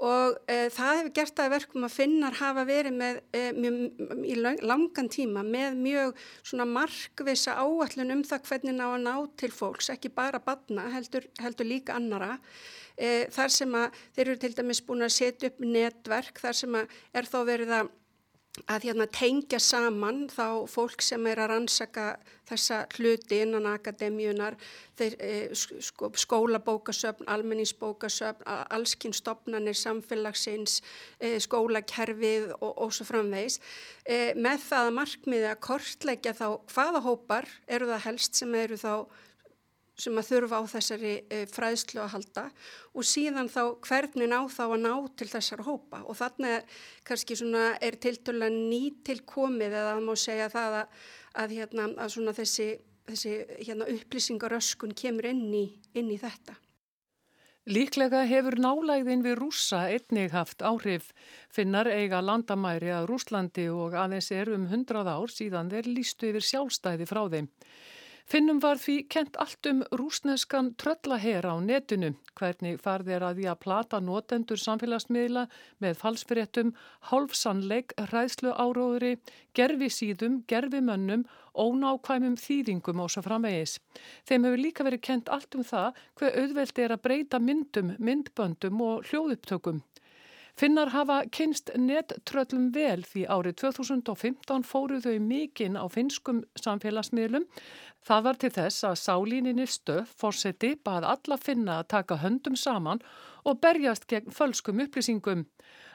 og 0.00 0.38
e, 0.48 0.70
það 0.72 0.98
hefur 0.98 1.12
gert 1.18 1.40
að 1.42 1.52
verkum 1.54 1.84
að 1.84 1.94
finnar 1.98 2.36
hafa 2.38 2.64
verið 2.68 2.96
með 2.96 3.20
e, 3.36 3.42
mjög, 3.52 3.78
í 4.24 4.36
langan 4.40 5.10
tíma 5.12 5.44
með 5.44 5.76
mjög 5.76 6.22
svona 6.40 6.66
markvisa 6.70 7.58
áallun 7.60 8.14
um 8.16 8.22
það 8.24 8.46
hvernig 8.48 8.76
ná 8.78 8.86
að 8.88 9.04
ná 9.04 9.14
til 9.42 9.52
fólks, 9.52 9.90
ekki 9.92 10.12
bara 10.16 10.40
badna, 10.40 10.88
heldur, 10.94 11.28
heldur 11.44 11.68
líka 11.68 11.98
annara. 12.00 12.38
E, 12.96 13.28
þar 13.32 13.52
sem 13.52 13.76
að 13.76 14.00
þeir 14.16 14.26
eru 14.26 14.40
til 14.40 14.52
dæmis 14.56 14.82
búin 14.88 15.04
að 15.04 15.16
setja 15.18 15.52
upp 15.52 15.60
netverk, 15.64 16.40
þar 16.40 16.60
sem 16.62 16.80
að 16.80 17.00
er 17.20 17.28
þá 17.28 17.38
verið 17.52 17.76
að 17.76 17.94
að 18.68 18.88
hérna, 18.88 19.06
tengja 19.06 19.60
saman 19.62 20.26
þá 20.32 20.66
fólk 20.70 21.02
sem 21.04 21.26
er 21.30 21.40
að 21.40 21.50
rannsaka 21.54 22.06
þessa 22.50 22.80
hluti 22.96 23.38
innan 23.44 23.68
akademíunar, 23.70 24.56
þeir, 24.98 25.16
e, 25.22 25.32
sko, 25.54 26.10
skólabókasöfn, 26.18 27.28
almenningsbókasöfn, 27.30 28.44
allskynstofnanir, 28.74 29.78
samfélagsins, 29.78 30.80
e, 31.20 31.36
skólakerfið 31.40 32.50
og, 32.58 32.72
og 32.74 32.94
svo 32.96 33.06
framvegs. 33.08 33.60
E, 34.04 34.34
með 34.34 34.66
það 34.66 34.90
að 34.90 34.96
markmiði 34.98 35.50
að 35.52 35.64
kortleggja 35.70 36.36
þá 36.36 36.46
hvaða 36.74 37.04
hópar 37.06 37.50
eru 37.70 37.90
það 37.92 38.06
helst 38.08 38.42
sem 38.42 38.54
eru 38.58 38.80
þá 38.80 38.94
sem 40.02 40.20
að 40.20 40.28
þurfa 40.30 40.60
á 40.60 40.64
þessari 40.74 41.12
e, 41.28 41.40
fræðslu 41.50 42.02
að 42.04 42.12
halda 42.14 42.44
og 42.94 43.06
síðan 43.06 43.50
þá 43.52 43.62
hvernig 43.86 44.30
ná 44.30 44.38
þá 44.52 44.62
að 44.66 44.78
ná 44.84 44.94
til 45.20 45.28
þessar 45.30 45.64
hópa 45.66 46.02
og 46.04 46.18
þannig 46.18 46.78
kannski 47.08 47.36
svona 47.38 47.66
er 47.80 47.98
tiltöla 48.00 48.50
nýtilkomið 48.54 49.76
eða 49.76 49.92
það 49.92 50.08
má 50.08 50.14
segja 50.24 50.48
það 50.52 50.80
að, 50.80 51.04
að, 51.44 51.54
hérna, 51.58 51.90
að 51.96 52.16
svona 52.16 52.36
þessi, 52.40 52.70
þessi 53.10 53.36
hérna, 53.60 53.92
upplýsingaröskun 53.94 54.96
kemur 54.96 55.30
inn 55.30 55.46
í, 55.54 55.66
inn 55.94 56.10
í 56.10 56.18
þetta. 56.20 56.58
Líklega 57.68 58.22
hefur 58.24 58.56
nálægðin 58.56 59.20
við 59.22 59.34
rúsa 59.36 59.82
einnig 59.92 60.32
haft 60.32 60.62
áhrif 60.64 61.10
finnar 61.52 61.86
eiga 61.86 62.22
landamæri 62.24 62.88
að 62.88 63.10
Rúslandi 63.10 63.66
og 63.68 63.94
aðeins 63.94 64.30
er 64.32 64.48
um 64.54 64.64
hundrað 64.70 65.10
ár 65.12 65.30
síðan 65.30 65.68
þeir 65.70 65.90
lístu 65.92 66.30
yfir 66.30 66.46
sjálfstæði 66.48 67.06
frá 67.06 67.20
þeim. 67.28 67.50
Finnum 68.28 68.60
var 68.62 68.78
því 68.78 68.96
kent 69.10 69.36
allt 69.42 69.66
um 69.70 69.82
rúsneskan 69.96 70.72
tröllahera 70.80 71.54
á 71.54 71.58
netinu, 71.64 72.12
hvernig 72.38 72.80
farði 72.82 73.16
er 73.16 73.24
að 73.26 73.40
því 73.40 73.46
að 73.50 73.60
plata 73.64 74.00
notendur 74.00 74.60
samfélagsmiðla 74.60 75.46
með 75.82 75.98
falsfyrirtum, 76.02 76.72
hálfsannleik, 77.10 77.94
hræðslu 78.10 78.52
áróðri, 78.54 79.16
gerfi 79.56 79.90
síðum, 79.90 80.40
gerfi 80.46 80.82
mönnum, 80.84 81.26
ónákvæmum 81.56 82.36
þýðingum 82.38 83.02
og 83.02 83.10
svo 83.10 83.24
framvegis. 83.26 83.78
Þeim 84.28 84.46
hefur 84.46 84.64
líka 84.64 84.86
verið 84.86 85.06
kent 85.08 85.32
allt 85.32 85.54
um 85.58 85.66
það 85.66 86.02
hver 86.20 86.42
auðveldi 86.44 86.86
er 86.86 86.96
að 86.96 87.04
breyta 87.06 87.42
myndum, 87.42 87.96
myndböndum 87.98 88.84
og 88.86 89.08
hljóðupptökum. 89.10 89.82
Finnar 90.60 90.90
hafa 90.92 91.22
kynst 91.32 91.70
nettröllum 91.80 92.66
vel 92.74 93.00
því 93.08 93.22
árið 93.32 93.54
2015 93.62 94.66
fóru 94.68 94.98
þau 95.00 95.14
mikinn 95.24 95.78
á 95.80 95.88
finskum 95.88 96.42
samfélagsmiðlum 96.60 97.46
Það 98.06 98.22
var 98.24 98.38
til 98.40 98.50
þess 98.54 98.84
að 98.88 98.96
sálinni 98.96 99.66
stöð 99.68 100.12
fórseti 100.20 100.70
bað 100.88 101.06
alla 101.10 101.36
finna 101.40 101.80
að 101.80 101.90
taka 101.92 102.16
höndum 102.22 102.56
saman 102.56 103.02
og 103.44 103.60
berjast 103.60 104.06
gegn 104.08 104.32
fölskum 104.32 104.80
upplýsingum. 104.86 105.44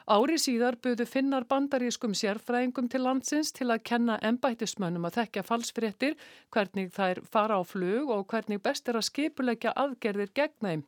Ári 0.06 0.36
síðar 0.38 0.76
buðu 0.78 1.02
finnar 1.10 1.42
bandarískum 1.50 2.12
sérfræðingum 2.14 2.86
til 2.86 3.00
landsins 3.02 3.48
til 3.50 3.66
að 3.74 3.80
kenna 3.88 4.20
ennbættismönnum 4.28 5.08
að 5.08 5.16
þekka 5.16 5.42
falsfréttir, 5.48 6.14
hvernig 6.54 6.92
þær 6.94 7.20
fara 7.26 7.56
á 7.58 7.62
flug 7.66 8.12
og 8.14 8.22
hvernig 8.30 8.62
best 8.62 8.86
er 8.86 9.00
að 9.00 9.08
skipulegja 9.08 9.72
aðgerðir 9.74 10.30
gegn 10.38 10.54
þeim. 10.62 10.86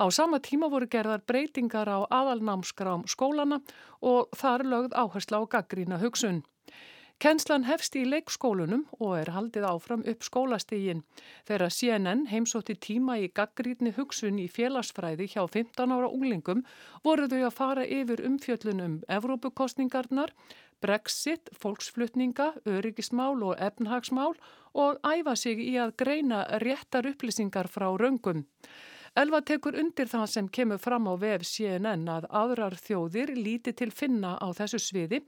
Á 0.00 0.08
sama 0.08 0.40
tíma 0.40 0.72
voru 0.72 0.88
gerðar 0.88 1.20
breytingar 1.28 1.92
á 1.92 2.08
aðalnámskrám 2.08 3.04
skólana 3.04 3.60
og 4.00 4.32
þar 4.32 4.64
lögð 4.64 4.96
áhersla 4.96 5.44
á 5.44 5.50
gaggrína 5.58 6.00
hugsun. 6.00 6.40
Kennslan 7.22 7.64
hefst 7.64 7.94
í 7.96 8.02
leikskólunum 8.04 8.82
og 8.98 9.12
er 9.16 9.30
haldið 9.32 9.64
áfram 9.68 10.02
upp 10.10 10.24
skólastígin. 10.26 11.04
Þegar 11.48 11.72
CNN 11.72 12.26
heimsótti 12.28 12.74
tíma 12.86 13.16
í 13.22 13.30
gaggrítni 13.32 13.94
hugsun 13.96 14.40
í 14.42 14.48
félagsfræði 14.50 15.28
hjá 15.32 15.44
15 15.46 15.94
ára 15.94 16.10
unglingum 16.10 16.64
voru 17.06 17.28
þau 17.30 17.40
að 17.46 17.56
fara 17.60 17.86
yfir 17.86 18.24
umfjöllunum 18.28 18.98
Evrópukostningarnar, 19.08 20.34
Brexit, 20.84 21.48
fólksflutninga, 21.56 22.50
öryggismál 22.68 23.40
og 23.46 23.54
efnhagsmál 23.62 24.34
og 24.74 24.98
æfa 25.06 25.36
sig 25.38 25.62
í 25.62 25.78
að 25.80 25.94
greina 26.02 26.42
réttar 26.60 27.08
upplýsingar 27.08 27.70
frá 27.72 27.86
raungum. 27.94 28.44
Elva 29.14 29.38
tekur 29.46 29.76
undir 29.78 30.08
það 30.10 30.24
sem 30.30 30.46
kemur 30.50 30.80
fram 30.82 31.04
á 31.06 31.14
vef 31.14 31.44
CNN 31.46 32.08
að 32.10 32.24
aðrar 32.34 32.74
þjóðir 32.74 33.30
líti 33.38 33.70
til 33.78 33.92
finna 33.94 34.32
á 34.42 34.50
þessu 34.58 34.80
sviði, 34.82 35.20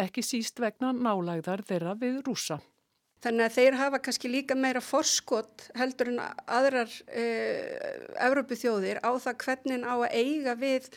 ekki 0.00 0.24
síst 0.24 0.62
vegna 0.64 0.94
nálægðar 0.96 1.60
þeirra 1.68 1.92
við 2.00 2.22
rúsa. 2.24 2.56
Þannig 3.24 3.44
að 3.44 3.54
þeir 3.56 3.76
hafa 3.80 4.00
kannski 4.04 4.30
líka 4.32 4.56
meira 4.56 4.80
forskot 4.84 5.68
heldur 5.76 6.10
en 6.12 6.22
aðrar 6.24 6.96
eh, 7.08 8.00
Evrópuþjóðir 8.20 9.00
á 9.00 9.12
það 9.12 9.38
hvernig 9.44 9.84
á 9.84 9.94
að 9.94 10.16
eiga 10.16 10.56
við 10.60 10.88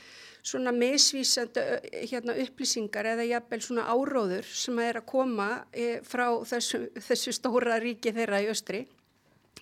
svona 0.47 0.71
misvísandi 0.75 1.63
hérna, 2.11 2.35
upplýsingar 2.43 3.11
eða 3.13 3.27
jafnvel 3.27 3.61
svona 3.63 3.87
áróður 3.91 4.47
sem 4.47 4.79
er 4.83 5.01
að 5.01 5.07
koma 5.11 5.49
eh, 5.71 5.99
frá 6.07 6.29
þessu, 6.47 6.85
þessu 6.95 7.35
stóra 7.35 7.79
ríki 7.83 8.15
þeirra 8.15 8.43
í 8.43 8.51
östri 8.51 8.85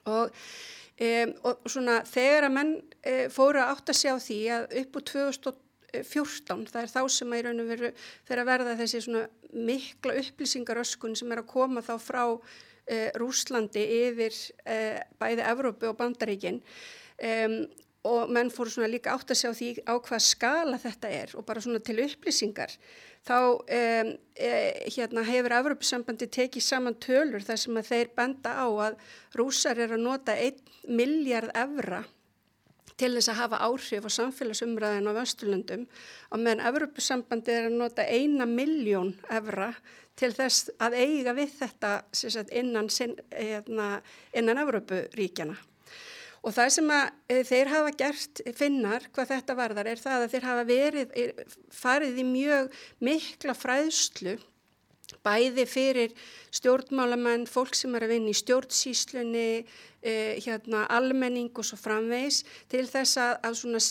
og 0.05 0.33
Um, 0.95 1.33
og 1.43 1.65
svona 1.67 1.97
þegar 2.07 2.45
að 2.47 2.53
menn 2.55 2.69
uh, 2.79 3.25
fóru 3.33 3.59
að 3.59 3.71
átta 3.73 3.95
sig 3.95 4.15
á 4.15 4.17
því 4.21 4.37
að 4.55 4.75
upp 4.79 4.93
úr 4.95 5.03
2014 5.09 6.61
það 6.71 6.77
er 6.81 6.93
þá 6.93 7.01
sem 7.11 7.33
að 7.33 7.41
í 7.41 7.43
raun 7.43 7.63
og 7.63 7.71
veru 7.73 7.89
þegar 7.97 8.41
að 8.41 8.51
verða 8.51 8.75
þessi 8.79 9.01
svona 9.03 9.25
mikla 9.55 10.15
upplýsingaröskun 10.21 11.17
sem 11.19 11.33
er 11.35 11.41
að 11.41 11.49
koma 11.51 11.83
þá 11.83 11.97
frá 11.99 12.21
uh, 12.31 13.09
Rúslandi 13.19 13.83
yfir 14.05 14.37
uh, 14.63 15.01
bæði 15.19 15.43
Evrópu 15.51 15.91
og 15.91 15.99
Bandaríkin. 15.99 16.61
Um, 17.19 17.65
og 18.05 18.31
menn 18.31 18.51
fóru 18.53 18.69
svona 18.69 18.91
líka 18.91 19.15
átt 19.15 19.33
að 19.33 19.39
sjá 19.39 19.51
því 19.57 19.69
á 19.89 19.93
hvað 19.97 20.23
skala 20.23 20.79
þetta 20.79 21.11
er 21.11 21.31
og 21.35 21.45
bara 21.47 21.63
svona 21.63 21.81
til 21.83 21.97
upplýsingar 22.03 22.75
þá 23.25 23.37
um, 23.41 24.11
e, 24.37 24.49
hérna, 24.93 25.23
hefur 25.25 25.55
Evropasambandi 25.59 26.27
tekið 26.29 26.65
saman 26.65 26.97
tölur 27.01 27.45
þar 27.45 27.61
sem 27.61 27.79
að 27.79 27.89
þeir 27.91 28.11
benda 28.17 28.53
á 28.53 28.67
að 28.87 28.99
rúsar 29.37 29.81
er 29.81 29.95
að 29.95 30.05
nota 30.05 30.35
1 30.37 30.61
miljard 30.85 31.53
evra 31.57 32.03
til 32.95 33.11
þess 33.17 33.31
að 33.33 33.39
hafa 33.41 33.61
áhrif 33.65 34.07
á 34.07 34.11
samfélagsumræðin 34.17 35.09
á 35.11 35.17
Vesturlundum 35.17 35.85
og 36.31 36.39
meðan 36.39 36.63
Evropasambandi 36.69 37.55
er 37.55 37.69
að 37.69 37.79
nota 37.81 38.05
1 38.07 38.45
miljón 38.47 39.15
evra 39.33 39.73
til 40.15 40.31
þess 40.35 40.69
að 40.79 40.99
eiga 41.01 41.35
við 41.35 41.57
þetta 41.59 41.95
sagt, 42.15 42.53
innan, 42.55 42.87
hérna, 43.35 43.89
innan 44.31 44.61
Evropuríkjana. 44.63 45.57
Og 46.45 46.53
það 46.53 46.73
sem 46.75 46.91
að 46.93 47.05
e, 47.25 47.37
þeir 47.49 47.71
hafa 47.73 47.93
gert 47.97 48.41
finnar 48.57 49.07
hvað 49.15 49.31
þetta 49.33 49.55
varðar 49.57 49.87
er 49.89 50.01
það 50.01 50.25
að 50.25 50.33
þeir 50.35 50.49
hafa 50.49 50.65
verið, 50.69 51.15
er, 51.17 51.55
farið 51.73 52.19
í 52.21 52.25
mjög 52.29 52.75
mikla 53.07 53.55
fræðslu 53.57 54.35
bæði 55.25 55.65
fyrir 55.69 56.13
stjórnmálamenn, 56.53 57.45
fólk 57.49 57.77
sem 57.77 57.93
er 57.97 58.05
að 58.05 58.15
vinna 58.15 58.33
í 58.33 58.37
stjórnsíslunni, 58.37 59.49
e, 60.01 60.13
hérna, 60.45 60.85
almenning 60.93 61.53
og 61.53 61.65
svo 61.65 61.77
framvegs 61.81 62.43
til 62.71 62.85
þess 62.89 63.17
að, 63.21 63.33
að 63.45 63.57
svona 63.61 63.81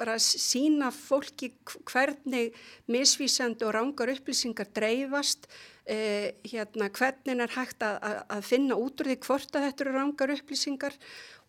bara 0.00 0.16
sína 0.22 0.88
fólki 0.94 1.50
hvernig 1.88 2.54
misvísandi 2.88 3.66
og 3.68 3.74
rángar 3.76 4.12
upplýsingar 4.14 4.70
dreifast, 4.72 5.44
eh, 5.84 6.32
hérna, 6.48 6.88
hvernig 6.88 7.42
er 7.44 7.52
hægt 7.52 7.84
að, 7.84 7.98
að, 8.08 8.16
að 8.36 8.46
finna 8.48 8.78
út 8.80 9.02
úr 9.02 9.10
því 9.10 9.18
hvort 9.26 9.58
að 9.58 9.66
þetta 9.66 9.84
eru 9.84 9.94
rángar 9.98 10.32
upplýsingar 10.38 10.96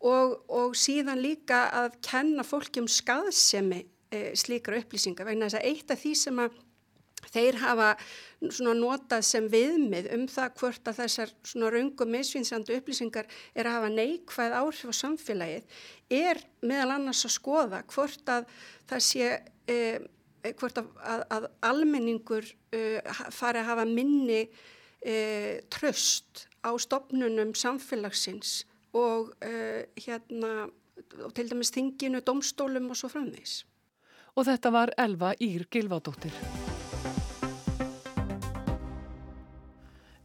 og, 0.07 0.41
og 0.49 0.75
síðan 0.77 1.21
líka 1.21 1.67
að 1.77 1.95
kenna 2.05 2.45
fólki 2.47 2.81
um 2.81 2.89
skaðsemi 2.89 3.83
e, 4.11 4.31
slíkra 4.37 4.81
upplýsingar 4.81 5.27
vegna 5.29 5.49
þess 5.49 5.61
að 5.61 5.71
eitt 5.71 5.93
af 5.93 6.01
því 6.01 6.13
sem 6.23 6.41
að 6.41 6.59
þeir 7.31 7.59
hafa 7.61 7.89
notað 8.77 9.25
sem 9.27 9.47
viðmið 9.51 10.09
um 10.15 10.23
það 10.31 10.55
hvort 10.57 10.89
að 10.89 11.01
þessar 11.03 11.33
raungum 11.75 12.15
misvinsandi 12.15 12.77
upplýsingar 12.79 13.29
er 13.53 13.69
að 13.69 13.77
hafa 13.77 13.91
neikvæð 13.93 14.55
áhrif 14.57 14.89
á 14.89 14.93
samfélagið 15.01 15.83
er 16.17 16.41
meðal 16.65 16.95
annars 16.97 17.21
að 17.27 17.35
skoða 17.37 17.83
hvort 17.93 18.33
að 18.33 18.49
það 18.89 19.05
sé 19.05 19.29
e, 19.69 19.77
hvort 20.57 20.81
að, 20.81 20.91
að, 21.05 21.25
að 21.37 21.47
almenningur 21.69 22.49
e, 22.73 22.81
fari 23.29 23.61
að 23.61 23.69
hafa 23.69 23.85
minni 23.85 24.41
e, 25.05 25.61
tröst 25.69 26.47
á 26.65 26.73
stopnunum 26.81 27.53
samfélagsins 27.57 28.63
og 28.93 29.33
uh, 29.45 29.81
hérna 29.97 30.69
og 31.25 31.33
til 31.35 31.49
dæmis 31.49 31.71
þinginu, 31.73 32.21
domstólum 32.25 32.91
og 32.91 32.99
svo 32.99 33.09
framvegs. 33.11 33.61
Og 34.35 34.47
þetta 34.47 34.71
var 34.71 34.93
Elva 35.01 35.33
Ír 35.41 35.65
Gilvadóttir. 35.71 36.35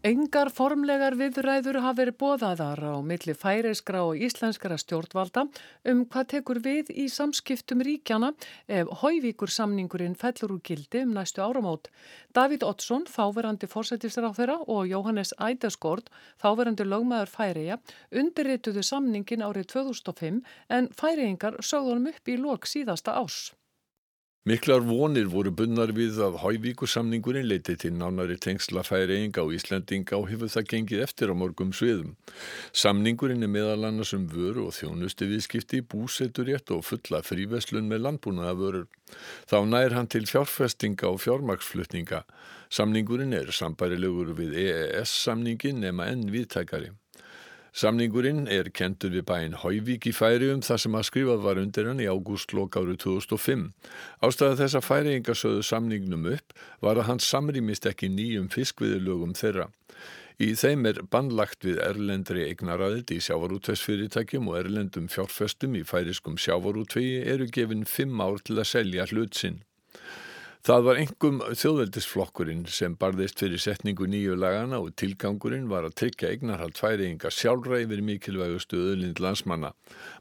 Engar 0.06 0.52
formlegar 0.54 1.16
viðræður 1.18 1.80
hafa 1.82 1.96
verið 1.98 2.14
bóðaðar 2.20 2.78
á 2.78 2.94
milli 3.02 3.32
færeiskra 3.34 4.04
og 4.06 4.20
íslenskara 4.22 4.76
stjórnvalda 4.78 5.42
um 5.90 6.04
hvað 6.12 6.28
tekur 6.32 6.60
við 6.62 6.92
í 6.94 7.08
samskiptum 7.10 7.82
ríkjana 7.82 8.30
ef 8.70 8.92
hóivíkur 9.00 9.50
samningurinn 9.50 10.14
fellur 10.20 10.54
úr 10.58 10.62
gildi 10.70 11.02
um 11.02 11.16
næstu 11.16 11.42
áramót. 11.42 11.90
Davíð 12.38 12.68
Ottsson, 12.70 13.08
þáverandi 13.10 13.66
fórsættistur 13.72 14.30
á 14.30 14.32
þeirra 14.38 14.60
og 14.70 14.86
Jóhannes 14.86 15.34
Ædeskort, 15.42 16.14
þáverandi 16.38 16.86
lögmaður 16.86 17.34
færeja, 17.34 17.82
undirrituðu 18.14 18.86
samningin 18.86 19.42
árið 19.42 19.72
2005 19.74 20.42
en 20.70 20.92
færeingar 20.94 21.58
sögðunum 21.58 22.12
upp 22.14 22.30
í 22.30 22.38
lok 22.38 22.70
síðasta 22.70 23.18
ás. 23.18 23.56
Miklar 24.46 24.84
vonir 24.86 25.26
voru 25.26 25.50
bunnar 25.50 25.90
við 25.90 26.20
að 26.22 26.36
Hávíkusamningurinn 26.38 27.48
leiti 27.50 27.74
til 27.82 27.90
nánari 27.98 28.36
tengsla 28.38 28.84
færiðinga 28.86 29.42
og 29.42 29.56
Íslandinga 29.56 30.20
og 30.20 30.28
hefur 30.30 30.52
það 30.52 30.68
gengið 30.70 31.00
eftir 31.02 31.32
á 31.32 31.34
morgum 31.34 31.72
sviðum. 31.74 32.12
Samningurinn 32.70 33.42
er 33.42 33.50
meðal 33.50 33.88
annars 33.88 34.12
um 34.14 34.28
vöru 34.30 34.68
og 34.68 34.76
þjónustu 34.76 35.26
viðskipti, 35.32 35.80
búseturétt 35.82 36.70
og 36.70 36.84
fulla 36.86 37.24
fríveslun 37.26 37.90
með 37.90 38.04
landbúnaða 38.04 38.52
vörur. 38.60 38.86
Þá 39.50 39.58
nær 39.66 39.96
hann 39.98 40.10
til 40.14 40.30
fjárfestinga 40.30 41.10
og 41.10 41.18
fjármaksflutninga. 41.24 42.22
Samningurinn 42.70 43.34
er 43.34 43.50
sambærilegur 43.50 44.30
við 44.38 44.54
EES-samningin 44.62 45.82
nema 45.82 46.06
enn 46.12 46.22
viðtækari. 46.30 46.92
Samningurinn 47.76 48.46
er 48.48 48.70
kentur 48.72 49.10
við 49.12 49.26
bæinn 49.28 49.56
Hauvík 49.60 50.06
í 50.08 50.12
Færium 50.16 50.62
þar 50.64 50.78
sem 50.80 50.94
að 50.96 51.02
skrifað 51.10 51.42
var 51.44 51.58
undir 51.60 51.90
hann 51.90 51.98
í 52.00 52.06
ágústlokk 52.08 52.78
árið 52.80 53.02
2005. 53.02 53.66
Ástæða 54.24 54.56
þess 54.62 54.78
að 54.78 54.86
færiingasöðu 54.86 55.66
samningnum 55.68 56.24
upp 56.30 56.54
var 56.86 56.96
að 56.96 57.10
hann 57.10 57.20
samrýmist 57.20 57.84
ekki 57.90 58.08
nýjum 58.14 58.48
fiskviðilögum 58.54 59.36
þeirra. 59.36 59.68
Í 60.40 60.48
þeim 60.56 60.88
er 60.88 61.02
bannlagt 61.12 61.68
við 61.68 61.82
erlendri 61.84 62.46
eignaræðild 62.48 63.12
í 63.12 63.20
sjávarútvegsfyrirtækjum 63.28 64.48
og 64.48 64.58
erlendum 64.62 65.12
fjárfestum 65.12 65.76
í 65.76 65.84
færiskum 65.84 66.40
sjávarútvegi 66.40 67.26
eru 67.28 67.50
gefinn 67.52 67.84
fimm 67.84 68.24
ár 68.24 68.40
til 68.40 68.56
að 68.56 68.70
selja 68.72 69.04
hlut 69.12 69.36
sinn. 69.36 69.60
Það 70.66 70.80
var 70.82 70.98
engum 70.98 71.36
þjóðveldisflokkurinn 71.54 72.64
sem 72.74 72.96
barðist 72.98 73.38
fyrir 73.38 73.60
setningu 73.62 74.08
nýju 74.10 74.34
lagana 74.34 74.80
og 74.82 74.96
tilgangurinn 74.98 75.68
var 75.70 75.86
að 75.86 75.94
tryggja 76.00 76.32
eignarhald 76.32 76.74
færiðingar 76.74 77.30
sjálfra 77.30 77.78
yfir 77.84 78.02
mikilvægu 78.02 78.58
stöðulind 78.64 79.22
landsmanna. 79.22 79.70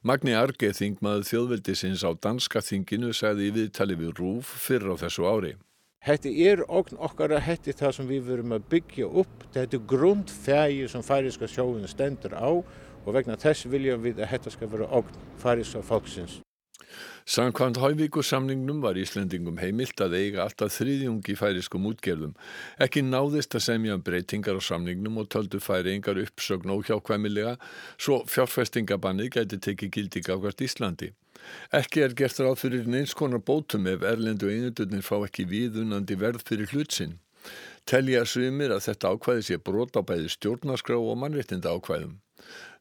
Magni 0.05 0.38
Argeð 0.38 0.77
þingmaður 0.77 1.25
þjóðveldisins 1.31 2.05
á 2.05 2.13
danska 2.13 2.62
þinginu 2.62 3.10
sagði 3.17 3.49
í 3.49 3.55
viðtali 3.58 3.97
við 4.03 4.13
Rúf 4.21 4.53
fyrir 4.67 4.93
á 4.93 5.01
þessu 5.01 5.25
ári. 5.25 5.55
Þetta 6.05 6.38
er 6.51 6.65
okn 6.69 7.01
okkar 7.10 7.34
að 7.34 7.45
hætti 7.49 7.73
það 7.81 7.97
sem 7.97 8.13
við 8.13 8.25
verum 8.29 8.58
að 8.60 8.71
byggja 8.75 9.10
upp. 9.25 9.49
Þetta 9.58 9.79
er 9.79 9.88
grundfægi 9.95 10.89
sem 10.93 11.10
færiðska 11.10 11.49
sjóðun 11.49 11.89
stendur 11.89 12.38
á 12.38 12.53
og 12.53 13.13
vegna 13.17 13.41
þess 13.41 13.65
viljum 13.65 14.05
við 14.05 14.21
að 14.21 14.36
þetta 14.38 14.60
skal 14.60 14.75
vera 14.77 14.93
okn 14.93 15.23
færiðska 15.41 15.81
fólksins. 15.89 16.43
Samkvæmt 17.25 17.79
Hauvíkursamningnum 17.81 18.83
var 18.83 18.99
Íslendingum 19.01 19.55
heimilt 19.57 19.97
að 19.97 20.13
eiga 20.13 20.43
alltaf 20.43 20.75
þriðjungi 20.75 21.33
færiskum 21.39 21.88
útgerðum. 21.89 22.35
Ekki 22.77 23.01
náðist 23.01 23.57
að 23.57 23.63
semja 23.65 23.95
um 23.97 24.03
breytingar 24.05 24.59
á 24.59 24.61
samningnum 24.61 25.17
og 25.23 25.31
töldu 25.33 25.57
færingar 25.57 26.21
uppsögn 26.21 26.75
óhjákvæmilega 26.75 27.55
svo 27.97 28.19
fjárfestingabannið 28.29 29.31
gæti 29.39 29.61
tekið 29.67 29.93
gildi 29.97 30.25
gafkvært 30.29 30.61
Íslandi. 30.69 31.09
Ekki 31.73 32.05
er 32.05 32.13
gert 32.13 32.38
ráð 32.45 32.61
fyrir 32.61 32.85
neins 32.85 33.17
konar 33.17 33.41
bótum 33.41 33.89
ef 33.89 34.05
erlendu 34.05 34.53
einundunir 34.53 35.01
fá 35.01 35.17
ekki 35.25 35.49
viðunandi 35.49 36.21
verð 36.21 36.45
fyrir 36.45 36.69
hlutsinn. 36.77 37.17
Telja 37.86 38.24
sumir 38.26 38.71
að 38.74 38.86
þetta 38.88 39.10
ákvæði 39.13 39.41
sé 39.45 39.58
brot 39.62 39.93
á 39.93 40.02
bæði 40.02 40.32
stjórnarskrá 40.34 40.95
og 40.98 41.19
mannréttinda 41.21 41.74
ákvæðum. 41.78 42.15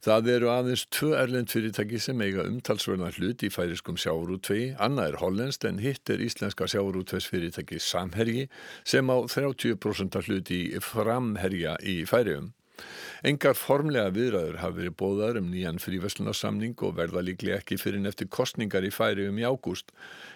Það 0.04 0.30
eru 0.34 0.48
aðeins 0.52 0.84
tvö 0.92 1.10
erlend 1.16 1.52
fyrirtæki 1.52 2.00
sem 2.00 2.22
eiga 2.24 2.46
umtalsverðan 2.48 3.12
hlut 3.18 3.44
í 3.44 3.50
færiskum 3.52 4.00
sjáurútvegi, 4.00 4.70
annað 4.86 5.12
er 5.12 5.20
hollenskt 5.20 5.68
en 5.68 5.80
hitt 5.84 6.08
er 6.12 6.24
íslenska 6.24 6.68
sjáurútvegsfyrirtæki 6.72 7.80
Samherji 7.80 8.48
sem 8.84 9.12
á 9.12 9.16
30% 9.28 10.20
hlut 10.24 10.52
í 10.52 10.62
framherja 10.80 11.76
í 11.80 12.02
færium. 12.08 12.54
Engar 13.24 13.56
formlega 13.56 14.12
viðræður 14.12 14.58
hafi 14.60 14.78
verið 14.82 14.96
bóðar 15.00 15.38
um 15.40 15.46
nýjan 15.52 15.80
fríverslunarsamning 15.80 16.74
og 16.84 16.96
verða 16.98 17.22
líklega 17.24 17.60
ekki 17.62 17.78
fyrir 17.80 18.02
neftir 18.04 18.28
kostningar 18.28 18.84
í 18.84 18.90
færium 18.92 19.38
í 19.40 19.46
ágúst. 19.48 19.94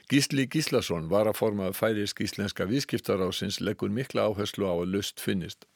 Gísli 0.09 0.47
Gíslason 0.49 1.11
var 1.13 1.29
að 1.29 1.41
forma 1.41 1.73
færisk 1.77 2.23
íslenska 2.25 2.69
viðskiptarásins 2.71 3.61
leggur 3.61 3.93
mikla 3.93 4.31
áherslu 4.31 4.71
á 4.71 4.75
að 4.79 4.95
lust 4.95 5.21
finnist. 5.21 5.69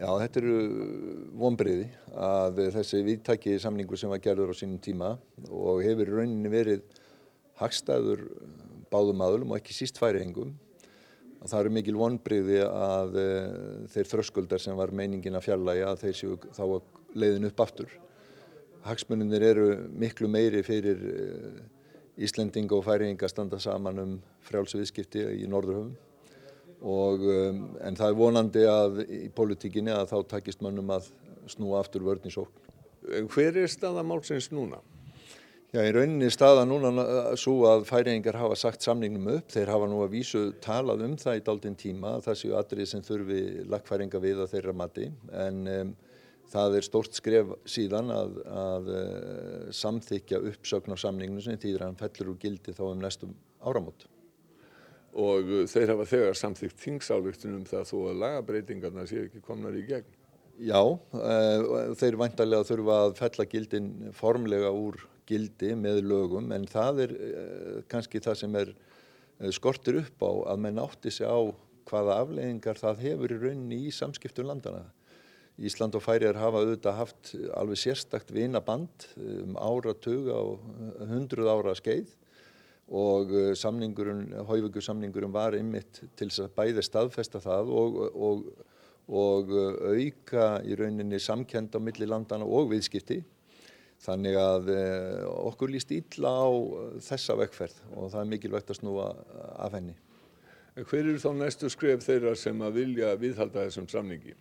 Já, 0.00 0.08
þetta 0.16 0.40
eru 0.40 0.60
vonbreiði 1.36 1.88
að 2.16 2.60
þessi 2.76 3.02
viðtæki 3.04 3.58
samningu 3.60 3.98
sem 4.00 4.12
var 4.12 4.22
gerður 4.24 4.52
á 4.52 4.54
sínum 4.56 4.80
tíma 4.80 5.10
og 5.48 5.82
hefur 5.84 6.12
rauninni 6.16 6.52
verið 6.52 6.84
hagstæður 7.60 8.24
báðum 8.92 9.20
aðlum 9.24 9.52
og 9.52 9.60
ekki 9.60 9.76
síst 9.76 10.00
færiðingum. 11.40 11.48
Það 11.48 11.60
eru 11.60 11.70
mikil 11.70 11.96
vonbreiði 11.96 12.60
að 12.64 13.16
uh, 13.16 13.86
þeir 13.88 14.06
þröskuldar 14.06 14.60
sem 14.60 14.76
var 14.76 14.90
meiningin 14.92 15.36
að 15.36 15.46
fjarlægi 15.48 15.84
að 15.86 16.00
þeir 16.04 16.14
séu 16.14 16.38
þá 16.52 16.82
leiðin 17.14 17.48
upp 17.48 17.60
aftur. 17.60 17.90
Hagsmuninir 18.84 19.42
eru 19.42 19.88
miklu 19.92 20.28
meiri 20.28 20.62
fyrir 20.62 20.98
uh, 20.98 21.60
Íslendinga 22.20 22.76
og 22.76 22.84
færiðinga 22.84 23.24
að 23.24 23.30
standa 23.32 23.58
saman 23.58 23.98
um 23.98 24.16
frjálsviðskipti 24.44 25.22
í 25.40 25.46
Norðurhöfum 25.48 25.96
og 26.80 27.20
um, 27.20 27.76
en 27.80 27.96
það 27.96 28.08
er 28.08 28.16
vonandi 28.16 28.64
að 28.68 29.02
í 29.04 29.28
politíkinni 29.32 29.92
að 29.92 30.10
þá 30.12 30.18
takist 30.28 30.60
mönnum 30.64 30.90
að 30.92 31.10
snúa 31.48 31.80
aftur 31.80 32.04
vörn 32.04 32.24
í 32.24 32.32
sókn. 32.32 32.68
Hver 33.32 33.56
er 33.56 33.68
staða 33.68 34.04
málsins 34.04 34.50
núna? 34.52 34.80
Já, 35.70 35.84
í 35.86 35.90
rauninni 35.94 36.26
staða 36.34 36.64
núna 36.66 36.90
svo 37.38 37.60
að 37.70 37.84
færingar 37.86 38.40
hafa 38.40 38.56
sagt 38.58 38.82
samningnum 38.82 39.28
upp, 39.36 39.52
þeir 39.54 39.70
hafa 39.70 39.86
nú 39.86 40.00
að 40.02 40.16
vísu 40.16 40.40
talað 40.64 41.04
um 41.06 41.18
það 41.20 41.38
í 41.38 41.42
daldinn 41.46 41.76
tíma, 41.78 42.16
það 42.24 42.40
séu 42.40 42.56
aðrið 42.58 42.88
sem 42.90 43.04
þurfi 43.06 43.42
lagfæringa 43.70 44.22
við 44.22 44.42
að 44.42 44.56
þeirra 44.56 44.74
mati, 44.80 45.06
en 45.46 45.60
um, 45.70 45.92
Það 46.50 46.76
er 46.76 46.86
stort 46.86 47.14
skref 47.14 47.50
síðan 47.68 48.08
að, 48.10 48.38
að 48.50 48.88
uh, 48.90 49.66
samþykja 49.76 50.40
uppsögn 50.50 50.96
á 50.96 50.98
samninginu 50.98 51.42
sem 51.44 51.58
þýðir 51.60 51.84
að 51.84 51.90
hann 51.92 52.00
fellur 52.00 52.32
úr 52.32 52.40
gildi 52.42 52.74
þá 52.74 52.82
um 52.88 53.04
næstum 53.04 53.36
áramót. 53.62 54.08
Og 55.14 55.46
uh, 55.46 55.60
þeir 55.70 55.92
hafa 55.94 56.08
þegar 56.10 56.40
samþykt 56.40 56.82
þingsálutunum 56.82 57.68
það 57.70 57.86
þó 57.92 57.94
að 58.00 58.18
lagabreitingarna 58.24 59.06
séu 59.06 59.28
ekki 59.28 59.44
komnar 59.46 59.78
í 59.78 59.84
gegn? 59.86 60.18
Já, 60.60 60.82
uh, 60.82 61.94
þeir 62.00 62.18
vantarlega 62.20 62.66
þurfa 62.66 62.98
að 63.04 63.16
fella 63.22 63.46
gildin 63.54 63.90
formlega 64.18 64.74
úr 64.74 64.98
gildi 65.30 65.72
með 65.78 66.02
lögum 66.10 66.52
en 66.52 66.66
það 66.68 67.04
er 67.06 67.16
kannski 67.90 68.22
það 68.22 68.40
sem 68.42 68.60
er 68.60 68.74
skortir 69.56 70.02
upp 70.02 70.24
á 70.26 70.30
að 70.52 70.64
menn 70.66 70.80
átti 70.82 71.12
sig 71.14 71.28
á 71.30 71.40
hvaða 71.90 72.20
afleggingar 72.24 72.78
það 72.78 73.04
hefur 73.06 73.34
í 73.34 73.38
rauninni 73.40 73.78
í 73.88 73.92
samskiptum 73.94 74.50
landana. 74.50 74.84
Ísland 75.60 75.96
og 75.98 76.04
Færiðar 76.04 76.38
hafa 76.40 76.62
auðvitað 76.62 76.96
haft 76.96 77.32
alveg 77.58 77.80
sérstakt 77.80 78.30
vinaband 78.32 79.06
um 79.20 79.58
áratug 79.60 80.30
á 80.32 80.42
hundruð 81.10 81.50
ára 81.52 81.74
skeið 81.76 82.14
og 82.90 83.34
samningurinn, 83.58 84.32
Hauvíkusamningurinn 84.48 85.34
var 85.34 85.54
ymmit 85.58 86.00
til 86.18 86.30
að 86.42 86.54
bæði 86.56 86.84
staðfesta 86.86 87.42
það 87.44 87.74
og, 87.76 88.00
og, 88.16 88.48
og 89.06 89.52
auka 89.92 90.48
í 90.66 90.78
rauninni 90.80 91.20
samkend 91.22 91.76
á 91.76 91.78
milli 91.82 92.08
landana 92.08 92.48
og 92.48 92.72
viðskipti. 92.72 93.20
Þannig 94.00 94.36
að 94.40 94.70
eh, 94.72 95.24
okkur 95.28 95.74
líst 95.74 95.90
ítla 95.92 96.30
á 96.32 96.48
þessa 97.04 97.36
vekkferð 97.42 97.82
og 97.92 98.12
það 98.14 98.22
er 98.22 98.30
mikilvægt 98.30 98.72
að 98.72 98.78
snúa 98.80 99.10
af 99.60 99.76
henni. 99.76 99.96
Hver 100.78 101.02
eru 101.02 101.18
þá 101.20 101.32
næstu 101.36 101.68
skref 101.68 102.06
þeirra 102.06 102.32
sem 102.38 102.62
að 102.64 102.78
vilja 102.78 103.10
viðhalda 103.20 103.66
þessum 103.66 103.90
samningi? 103.90 104.32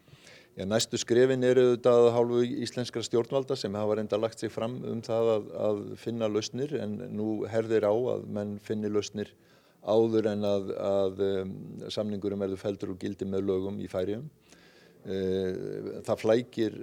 Já, 0.56 0.64
næstu 0.68 1.00
skrefin 1.00 1.44
eru 1.44 1.66
auðvitað 1.70 2.08
hálfu 2.16 2.40
íslenskra 2.64 3.04
stjórnvalda 3.06 3.58
sem 3.60 3.76
hafa 3.76 4.00
reynda 4.00 4.20
lagt 4.20 4.42
sig 4.42 4.52
fram 4.52 4.80
um 4.88 5.04
það 5.04 5.34
að, 5.34 5.52
að 5.68 5.84
finna 6.02 6.28
lausnir 6.32 6.74
en 6.80 6.96
nú 7.16 7.30
herðir 7.50 7.88
á 7.88 7.94
að 8.16 8.26
menn 8.36 8.58
finni 8.64 8.92
lausnir 8.92 9.34
áður 9.84 10.32
en 10.34 10.48
að, 10.48 10.74
að 10.84 11.22
um, 11.28 11.54
samningurum 11.92 12.44
verður 12.44 12.64
feldur 12.64 12.96
og 12.96 13.00
gildi 13.00 13.28
með 13.28 13.48
lögum 13.48 13.80
í 13.80 13.88
færium. 13.92 14.26
E, 15.08 15.20
það 16.04 16.20
flækir 16.26 16.76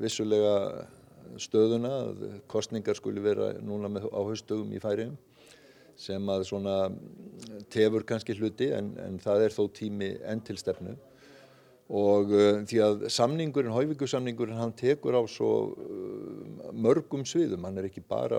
vissulega 0.00 0.54
stöðuna 1.38 1.90
að 2.04 2.24
kostningar 2.50 2.98
skuli 2.98 3.22
vera 3.22 3.52
núna 3.62 3.90
með, 3.92 4.08
á 4.10 4.20
haustugum 4.20 4.72
í 4.74 4.80
færium 4.82 5.16
sem 6.00 6.32
að 6.32 6.46
svona 6.48 6.76
tefur 7.72 8.06
kannski 8.08 8.34
hluti 8.38 8.70
en, 8.72 8.94
en 9.02 9.18
það 9.20 9.46
er 9.46 9.56
þó 9.56 9.64
tími 9.76 10.14
enn 10.24 10.42
til 10.44 10.56
stefnu. 10.60 10.96
Og 11.90 12.30
uh, 12.30 12.60
því 12.70 12.78
að 12.84 13.04
samningurinn, 13.10 13.74
Hauvíkusamningurinn, 13.74 14.60
hann 14.60 14.72
tekur 14.78 15.18
á 15.18 15.22
svo 15.26 15.50
uh, 15.74 16.70
mörgum 16.70 17.24
sviðum, 17.26 17.66
hann 17.66 17.80
er 17.82 17.88
ekki 17.88 18.04
bara 18.06 18.38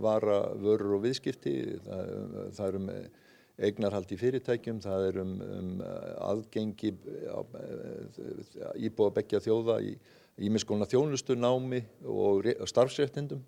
vara 0.00 0.40
vörur 0.56 0.96
og 0.96 1.04
viðskipti, 1.04 1.54
það, 1.84 2.12
það 2.56 2.66
er 2.70 2.78
um 2.80 2.90
eignarhald 3.66 4.12
í 4.12 4.18
fyrirtækjum, 4.20 4.80
það 4.84 5.04
er 5.10 5.18
um, 5.22 5.36
um 5.58 5.68
aðgengi 6.26 6.90
íbúa 8.88 9.12
begja 9.16 9.40
þjóða 9.44 9.78
í 9.84 9.94
ímiðskona 10.36 10.88
þjónustu 10.90 11.36
námi 11.38 11.80
og 12.04 12.46
starfsréttindum 12.68 13.40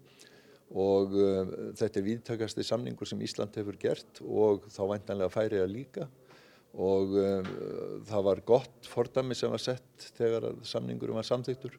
og 0.69 1.15
uh, 1.17 1.51
þetta 1.79 2.01
er 2.01 2.07
viðtakasti 2.07 2.65
samningur 2.67 3.09
sem 3.09 3.21
Ísland 3.25 3.57
hefur 3.57 3.79
gert 3.81 4.23
og 4.25 4.69
þá 4.73 4.83
væntanlega 4.95 5.33
færi 5.33 5.63
að 5.63 5.75
líka 5.75 6.09
og 6.77 7.15
um, 7.17 7.53
það 8.09 8.25
var 8.27 8.43
gott 8.47 8.89
fordami 8.89 9.37
sem 9.37 9.53
var 9.53 9.63
sett 9.63 10.11
þegar 10.19 10.51
samningurum 10.69 11.17
var 11.17 11.29
samþyktur 11.29 11.79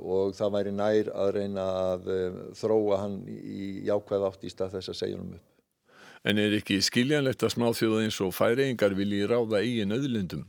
og 0.00 0.32
það 0.34 0.54
væri 0.56 0.72
nær 0.74 1.10
að 1.14 1.34
reyna 1.36 1.66
að 1.92 2.08
um, 2.14 2.38
þróa 2.56 3.02
hann 3.04 3.18
í 3.28 3.68
jákvæð 3.86 4.26
átt 4.30 4.46
í 4.46 4.52
stað 4.52 4.78
þess 4.78 4.92
að 4.94 4.98
segja 5.02 5.20
hann 5.20 5.36
upp. 5.36 5.50
En 6.24 6.40
er 6.40 6.56
ekki 6.56 6.80
skiljanlegt 6.80 7.44
að 7.44 7.52
smáþjóða 7.52 8.06
eins 8.06 8.18
og 8.24 8.32
færingar 8.32 8.96
vilji 8.96 9.26
ráða 9.28 9.60
eigin 9.60 9.92
öðlindum? 9.92 10.46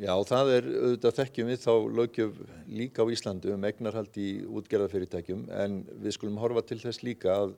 Já, 0.00 0.14
það 0.24 0.50
er 0.54 0.66
auðvitað 0.70 1.16
þekkjum 1.18 1.48
við 1.50 1.58
þá 1.60 1.72
lögjöf 1.98 2.36
líka 2.72 3.04
á 3.04 3.12
Íslandu 3.12 3.50
um 3.52 3.66
egnarhald 3.68 4.14
í 4.16 4.30
útgerðarfyrirtækjum 4.48 5.42
en 5.52 5.82
við 6.00 6.16
skulum 6.16 6.40
horfa 6.40 6.62
til 6.70 6.78
þess 6.80 7.04
líka 7.04 7.34
að 7.34 7.52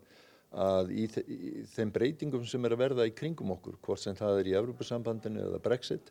að 0.53 0.91
í, 0.93 1.07
í 1.09 1.63
þeim 1.73 1.93
breytingum 1.93 2.45
sem 2.49 2.65
er 2.67 2.75
að 2.75 2.83
verða 2.83 3.07
í 3.09 3.15
kringum 3.17 3.55
okkur, 3.55 3.79
hvort 3.85 4.03
sem 4.03 4.17
það 4.17 4.41
er 4.41 4.51
í 4.51 4.57
Evrópusambandinu 4.59 5.47
eða 5.47 5.61
Brexit, 5.65 6.11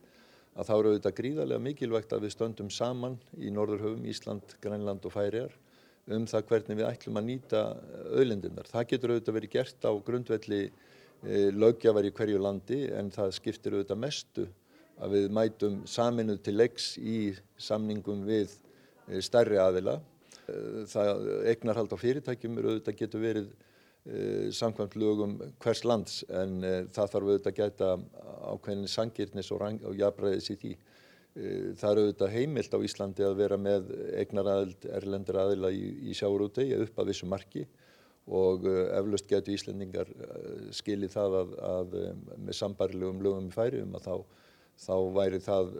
að 0.55 0.67
þá 0.67 0.71
eru 0.75 0.93
auðvitað 0.93 1.17
gríðarlega 1.19 1.65
mikilvægt 1.67 2.15
að 2.15 2.25
við 2.25 2.33
stöndum 2.35 2.71
saman 2.73 3.19
í 3.37 3.51
Norðurhöfum, 3.53 4.07
Ísland, 4.09 4.55
Grænland 4.63 5.05
og 5.07 5.13
Færiar 5.13 5.53
um 6.11 6.25
það 6.27 6.47
hvernig 6.49 6.79
við 6.79 6.87
ætlum 6.89 7.19
að 7.21 7.27
nýta 7.27 7.61
auðlendinnar. 8.09 8.71
Það 8.71 8.87
getur 8.89 9.13
auðvitað 9.13 9.37
verið 9.37 9.53
gert 9.53 9.85
á 9.85 9.91
grundvelli 10.07 10.61
e, 10.65 11.35
lögjafar 11.53 12.07
í 12.09 12.13
hverju 12.17 12.41
landi 12.41 12.81
en 12.97 13.13
það 13.13 13.35
skiptir 13.37 13.77
auðvitað 13.77 14.01
mestu 14.01 14.47
að 15.01 15.17
við 15.17 15.33
mætum 15.33 15.81
saminuð 15.89 16.43
til 16.45 16.55
leiks 16.59 16.93
í 16.97 17.17
samningum 17.57 18.23
við 18.27 18.53
e, 19.07 19.21
stærri 19.25 19.57
aðila. 19.61 19.97
E, 20.45 20.85
það 20.91 21.27
eignarhald 21.51 21.93
á 21.93 21.97
fyrirtækjum 22.03 22.61
eru 22.61 22.75
auðvitað 22.75 22.99
getur 23.01 23.25
verið 23.25 23.51
Eh, 24.05 24.49
samkvæmt 24.49 24.95
lögum 24.95 25.35
hvers 25.61 25.83
lands 25.85 26.23
en 26.33 26.63
uh, 26.65 26.79
það 26.89 27.09
þarf 27.13 27.27
auðvitað 27.27 27.51
að 27.51 27.57
gæta 27.59 27.89
ákveðin 28.49 28.87
sangirnis 28.89 29.51
og, 29.53 29.61
og 29.61 29.99
jafnræðis 29.99 30.47
í 30.49 30.55
því. 30.57 30.71
Uh, 31.35 31.67
það 31.77 31.91
er 31.91 32.01
auðvitað 32.01 32.33
heimilt 32.33 32.73
á 32.73 32.79
Íslandi 32.87 33.27
að 33.27 33.37
vera 33.43 33.59
með 33.61 33.91
eignaræðild 34.23 34.87
erlendur 34.97 35.37
aðila 35.43 35.69
í, 35.69 35.83
í 36.09 36.17
sjáurútegi 36.17 36.79
upp 36.81 36.97
að 36.97 37.11
vissu 37.11 37.29
marki 37.29 37.67
og 38.25 38.65
eflaust 38.71 39.29
getur 39.29 39.53
Íslendingar 39.53 40.09
skilið 40.73 41.13
það 41.13 41.37
að, 41.43 41.53
að 41.69 41.95
með 42.41 42.57
sambarilegum 42.57 43.21
lögum 43.21 43.51
í 43.51 43.53
færium 43.53 43.93
að 43.99 44.07
þá, 44.07 44.41
þá 44.81 44.95
væri 45.15 45.39
það 45.45 45.71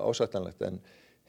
ásættanlegt 0.00 0.66
en 0.66 0.80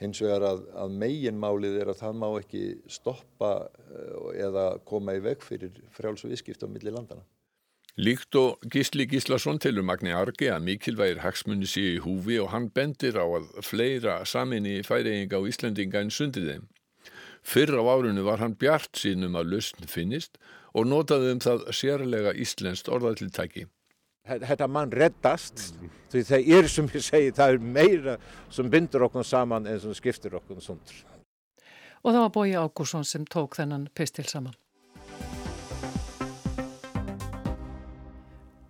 Hins 0.01 0.21
vegar 0.23 0.41
að, 0.47 0.63
að 0.81 0.95
meginmálið 0.97 1.75
er 1.83 1.91
að 1.91 1.99
það 1.99 2.15
má 2.23 2.27
ekki 2.39 2.63
stoppa 2.89 3.51
eh, 3.67 4.47
eða 4.47 4.65
koma 4.89 5.13
í 5.13 5.21
veg 5.21 5.45
fyrir 5.45 5.77
frjálsu 5.93 6.31
viðskipt 6.31 6.65
á 6.65 6.67
milli 6.71 6.93
landana. 6.93 7.21
Líkt 8.01 8.33
og 8.39 8.63
Gísli 8.71 9.05
Gíslason 9.11 9.59
tilur 9.61 9.85
Magni 9.85 10.13
Argi 10.15 10.47
að 10.49 10.63
mikilvægir 10.65 11.21
hagsmunni 11.21 11.67
sé 11.69 11.83
í 11.97 11.99
húfi 12.01 12.39
og 12.41 12.49
hann 12.53 12.69
bendir 12.73 13.19
á 13.19 13.25
að 13.27 13.51
fleira 13.67 14.21
saminni 14.25 14.79
færiðinga 14.87 15.37
á 15.37 15.47
Íslandinga 15.51 16.01
en 16.01 16.13
sundið 16.15 16.47
þeim. 16.49 16.65
Fyrr 17.45 17.77
á 17.77 17.83
árunnu 17.83 18.23
var 18.25 18.41
hann 18.41 18.55
bjart 18.57 18.95
sínum 18.97 19.37
að 19.37 19.53
lausn 19.53 19.91
finnist 19.91 20.39
og 20.73 20.87
notaði 20.87 21.35
um 21.35 21.43
það 21.43 21.67
sérlega 21.77 22.33
íslenskt 22.41 22.89
orðatiltæki. 22.89 23.67
Þetta 24.27 24.67
mann 24.69 24.91
reddast, 24.93 25.63
því 26.13 26.21
það 26.27 26.49
er 26.57 26.67
sem 26.69 26.89
ég 26.93 27.05
segi, 27.05 27.31
það 27.33 27.53
er 27.55 27.63
meira 27.77 28.17
sem 28.53 28.69
bindur 28.69 29.07
okkur 29.07 29.25
saman 29.25 29.65
en 29.65 29.79
sem 29.81 29.95
skiptir 29.97 30.35
okkur 30.37 30.61
sundur. 30.61 30.99
Og 32.01 32.13
það 32.13 32.21
var 32.21 32.33
Bói 32.35 32.53
Ágúrsson 32.57 33.05
sem 33.05 33.25
tók 33.25 33.57
þennan 33.57 33.87
pistil 33.97 34.27
saman. 34.29 34.53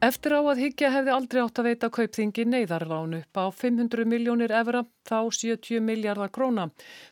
Eftir 0.01 0.33
á 0.33 0.41
að 0.41 0.57
higgja 0.63 0.89
hefði 0.89 1.11
aldrei 1.13 1.39
átt 1.43 1.59
að 1.61 1.67
veita 1.67 1.87
kaupþingi 1.93 2.47
neyðarlán 2.49 3.11
upp 3.19 3.37
á 3.37 3.45
500 3.53 4.07
miljónir 4.09 4.49
evra 4.49 4.79
þá 5.05 5.29
70 5.29 5.83
miljardar 5.85 6.31
króna. 6.33 6.63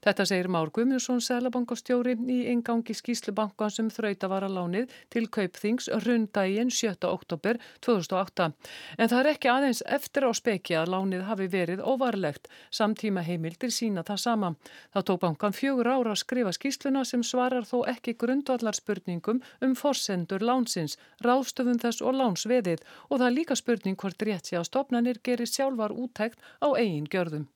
Þetta 0.02 0.26
segir 0.26 0.50
Már 0.50 0.72
Guðmundsson, 0.74 1.22
selabankastjóri 1.22 2.16
í 2.34 2.40
ingangi 2.50 2.96
skýslubankan 2.98 3.74
sem 3.74 3.92
þrauta 3.94 4.30
var 4.32 4.46
að 4.48 4.56
lánið 4.58 4.96
til 5.14 5.28
kaupþings 5.30 5.90
rundaginn 6.02 6.72
7. 6.74 6.96
oktober 7.06 7.60
2008. 7.86 8.50
En 8.98 9.12
það 9.14 9.22
er 9.22 9.32
ekki 9.36 9.52
aðeins 9.54 9.84
eftir 9.86 10.26
á 10.26 10.34
speki 10.34 10.80
að 10.82 10.90
lánið 10.96 11.28
hafi 11.30 11.50
verið 11.54 11.86
óvarlegt. 11.86 12.50
Samtíma 12.74 13.22
heimildir 13.22 13.70
sína 13.70 14.02
það 14.08 14.24
sama. 14.26 14.52
Það 14.98 15.08
tók 15.12 15.22
bankan 15.28 15.58
fjögur 15.58 15.92
ára 15.94 16.16
að 16.16 16.24
skrifa 16.24 16.56
skýsluna 16.58 17.06
sem 17.06 17.22
svarar 17.22 17.70
þó 17.70 17.84
ekki 17.94 18.18
grundvallarspurningum 18.18 19.44
um 19.62 19.78
forsendur 19.78 20.42
lánsins, 20.42 20.98
ráðstöfum 21.22 21.78
þess 21.82 22.02
og 22.02 22.18
lánsveðið 22.18 22.79
og 23.10 23.20
það 23.20 23.28
er 23.28 23.38
líka 23.38 23.58
spurning 23.60 23.98
hvort 24.00 24.26
rétt 24.28 24.50
sé 24.50 24.58
að 24.60 24.68
stopnarnir 24.70 25.22
gerir 25.24 25.50
sjálfar 25.50 25.96
úttækt 25.96 26.40
á 26.64 26.68
eigin 26.76 27.08
gjörðum. 27.10 27.48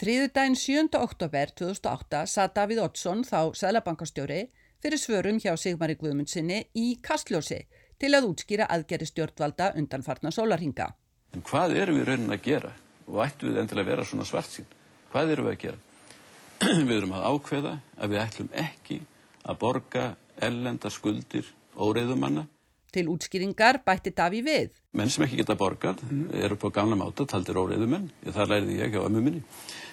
Þriðudaginn 0.00 0.56
7. 0.56 0.96
oktober 0.96 1.50
2008 1.60 2.24
satt 2.32 2.54
Davíð 2.56 2.78
Oddsson 2.86 3.20
þá 3.28 3.52
Sælabankastjóri 3.60 4.46
fyrir 4.80 5.00
svörum 5.00 5.40
hjá 5.42 5.52
Sigmari 5.60 5.98
Guðmundsinni 6.00 6.62
í 6.72 6.94
Kastljósi 7.04 7.58
til 8.00 8.14
að 8.16 8.30
útskýra 8.30 8.70
aðgerri 8.72 9.10
stjórnvalda 9.10 9.74
undanfarnar 9.76 10.32
sólarhinga. 10.32 10.86
En 11.36 11.44
hvað 11.44 11.76
erum 11.82 12.00
við 12.00 12.08
raunin 12.08 12.32
að 12.32 12.46
gera 12.46 12.72
og 13.10 13.20
ættum 13.26 13.52
við 13.52 13.60
endilega 13.60 13.84
að 13.84 13.92
vera 13.92 14.06
svona 14.08 14.26
svart 14.28 14.54
sín? 14.54 14.70
Hvað 15.12 15.34
erum 15.34 15.50
við 15.50 15.52
að 15.52 15.62
gera? 15.66 15.78
við 16.88 16.96
erum 16.96 17.14
að 17.18 17.26
ákveða 17.28 17.74
að 18.00 18.14
við 18.14 18.22
ætlum 18.24 18.50
ekki 18.64 18.98
að 19.44 19.60
borga 19.60 20.06
ellenda 20.48 20.90
skuldir 20.92 21.52
óreiðumanna 21.76 22.46
Til 22.90 23.06
útskýringar 23.12 23.80
bætti 23.86 24.10
Daví 24.16 24.40
við. 24.42 24.74
Menn 24.98 25.10
sem 25.12 25.24
ekki 25.26 25.42
geta 25.42 25.54
borgað 25.58 26.02
eru 26.34 26.58
på 26.58 26.72
gamla 26.74 26.98
máta, 26.98 27.26
taldir 27.28 27.60
óreiðumenn. 27.60 28.10
Það 28.26 28.52
læriði 28.54 28.80
ég 28.80 28.96
hjá 28.96 29.04
ömmu 29.04 29.22
minni. 29.22 29.44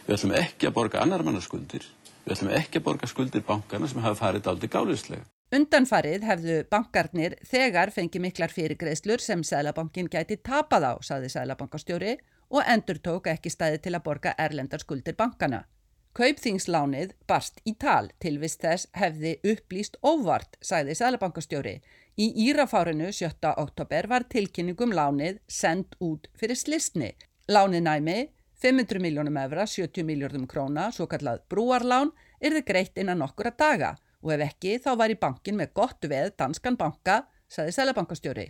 Við 0.08 0.18
ætlum 0.18 0.36
ekki 0.40 0.70
að 0.70 0.78
borga 0.80 1.04
annar 1.04 1.26
mannaskuldir 1.28 1.86
Við 2.28 2.34
ætlum 2.36 2.50
ekki 2.58 2.80
að 2.82 2.84
borga 2.84 3.08
skuldir 3.08 3.44
bankana 3.48 3.88
sem 3.88 4.02
hafa 4.04 4.20
farið 4.20 4.42
daldi 4.44 4.68
gáliðslega. 4.68 5.24
Undanfarið 5.56 6.26
hefðu 6.28 6.56
bankarnir 6.68 7.38
þegar 7.48 7.94
fengið 7.96 8.24
miklar 8.26 8.52
fyrirgreðslur 8.52 9.24
sem 9.24 9.46
Sælabankin 9.48 10.10
gæti 10.12 10.36
tapað 10.44 10.90
á, 10.92 10.94
saði 11.00 11.30
Sælabankastjóri 11.32 12.18
og 12.52 12.68
endur 12.68 13.00
tók 13.00 13.30
ekki 13.32 13.54
stæði 13.54 13.80
til 13.86 13.94
að 13.96 14.04
borga 14.10 14.34
erlendar 14.36 14.84
skuldir 14.84 15.16
bankana. 15.16 15.62
Kaupþingslánið 16.20 17.14
barst 17.32 17.64
í 17.64 17.78
tal 17.80 18.12
tilvist 18.20 18.60
þess 18.60 18.92
hefði 18.92 19.38
upplýst 19.54 19.96
óvart, 20.04 20.60
sagði 20.60 20.98
Sælabankastjóri. 21.00 21.78
Í 22.18 22.32
Írafárinu 22.50 23.12
7. 23.14 23.46
oktober 23.62 24.08
var 24.10 24.24
tilkynningum 24.26 24.90
lánið 24.90 25.36
sendt 25.46 25.92
út 26.02 26.24
fyrir 26.34 26.58
slisni. 26.58 27.12
Lánið 27.46 27.84
næmi 27.86 28.16
500 28.58 29.04
miljónum 29.04 29.38
evra, 29.38 29.68
70 29.70 30.02
miljardum 30.08 30.48
króna, 30.50 30.88
svo 30.90 31.06
kallað 31.06 31.44
brúarlán, 31.46 32.10
er 32.42 32.56
þið 32.58 32.66
greitt 32.72 32.98
innan 32.98 33.22
nokkura 33.22 33.52
daga 33.54 33.92
og 34.24 34.34
ef 34.34 34.48
ekki 34.48 34.80
þá 34.82 34.90
var 34.98 35.14
í 35.14 35.20
bankin 35.22 35.60
með 35.62 35.76
gott 35.78 36.10
veð 36.10 36.34
danskan 36.42 36.80
banka, 36.82 37.20
sagði 37.54 37.78
Sælabankastjóri. 37.78 38.48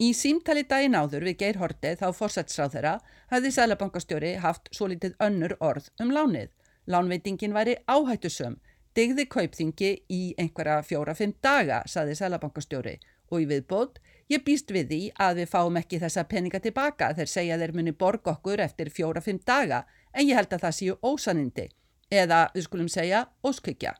Í 0.00 0.08
símtali 0.16 0.64
daginn 0.64 0.96
áður 0.96 1.28
við 1.28 1.38
Geir 1.44 1.60
Hortið 1.60 2.00
þá 2.00 2.08
fórsætsráð 2.16 2.78
þeirra 2.78 2.94
hafði 3.34 3.52
Sælabankastjóri 3.58 4.34
haft 4.40 4.72
svo 4.72 4.88
litið 4.88 5.20
önnur 5.20 5.58
orð 5.60 5.92
um 6.00 6.16
lánið. 6.16 6.48
Lánveitingin 6.88 7.52
væri 7.52 7.76
áhættusum, 7.84 8.56
digði 8.96 9.26
kaupþingi 9.30 9.90
í 10.12 10.22
einhverja 10.38 10.82
fjóra-fimm 10.86 11.34
daga, 11.42 11.82
saði 11.86 12.16
Sælabankastjóri 12.18 12.98
og 13.32 13.40
í 13.40 13.48
viðbót, 13.48 13.98
ég 14.32 14.44
býst 14.44 14.72
við 14.74 14.88
því 14.92 15.00
að 15.26 15.42
við 15.42 15.50
fáum 15.52 15.78
ekki 15.80 16.00
þessa 16.02 16.24
peninga 16.28 16.60
tilbaka 16.60 17.12
þegar 17.16 17.32
segja 17.34 17.58
þeir 17.60 17.74
muni 17.76 17.92
borg 17.92 18.28
okkur 18.34 18.60
eftir 18.60 18.92
fjóra-fimm 18.92 19.40
daga 19.46 19.84
en 20.12 20.28
ég 20.28 20.36
held 20.36 20.52
að 20.52 20.66
það 20.66 20.78
séu 20.78 20.96
ósanindi 21.02 21.68
eða 22.12 22.46
við 22.54 22.66
skulum 22.68 22.90
segja 22.92 23.26
óskykja. 23.44 23.94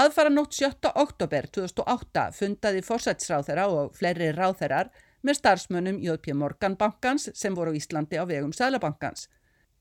Aðfara 0.00 0.30
nótt 0.30 0.54
7. 0.54 0.90
oktober 0.94 1.46
2008 1.50 2.30
fundaði 2.34 2.82
fórsætsráþera 2.86 3.66
og 3.70 3.94
fleiri 3.98 4.30
ráþerar 4.34 4.90
með 5.26 5.40
starfsmönnum 5.40 5.98
J.P. 6.00 6.34
Morgan 6.34 6.76
bankans 6.78 7.28
sem 7.34 7.54
voru 7.54 7.74
á 7.74 7.78
Íslandi 7.78 8.16
á 8.16 8.24
vegum 8.24 8.54
Sælabankans. 8.54 9.26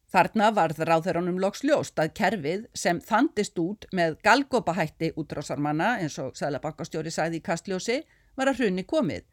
Þarna 0.09 0.47
varð 0.57 0.79
ráðherranum 0.89 1.37
loks 1.37 1.61
ljóst 1.61 1.99
að 2.01 2.15
kerfið 2.17 2.63
sem 2.73 2.97
þandist 3.05 3.59
út 3.61 3.85
með 3.93 4.15
galgópahætti 4.25 5.11
útrásarmanna 5.21 5.89
eins 6.01 6.15
og 6.23 6.37
Sælabankastjóri 6.39 7.13
sæði 7.13 7.37
í 7.37 7.43
kastljósi 7.45 7.99
var 8.39 8.49
að 8.49 8.63
hrunni 8.63 8.87
komið. 8.89 9.27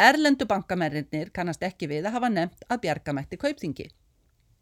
Erlendu 0.00 0.46
bankamennir 0.48 1.28
kannast 1.36 1.66
ekki 1.68 1.90
við 1.90 2.08
að 2.08 2.16
hafa 2.16 2.30
nefnt 2.32 2.64
að 2.64 2.80
bjargamætti 2.86 3.40
kaupþingi. 3.42 3.90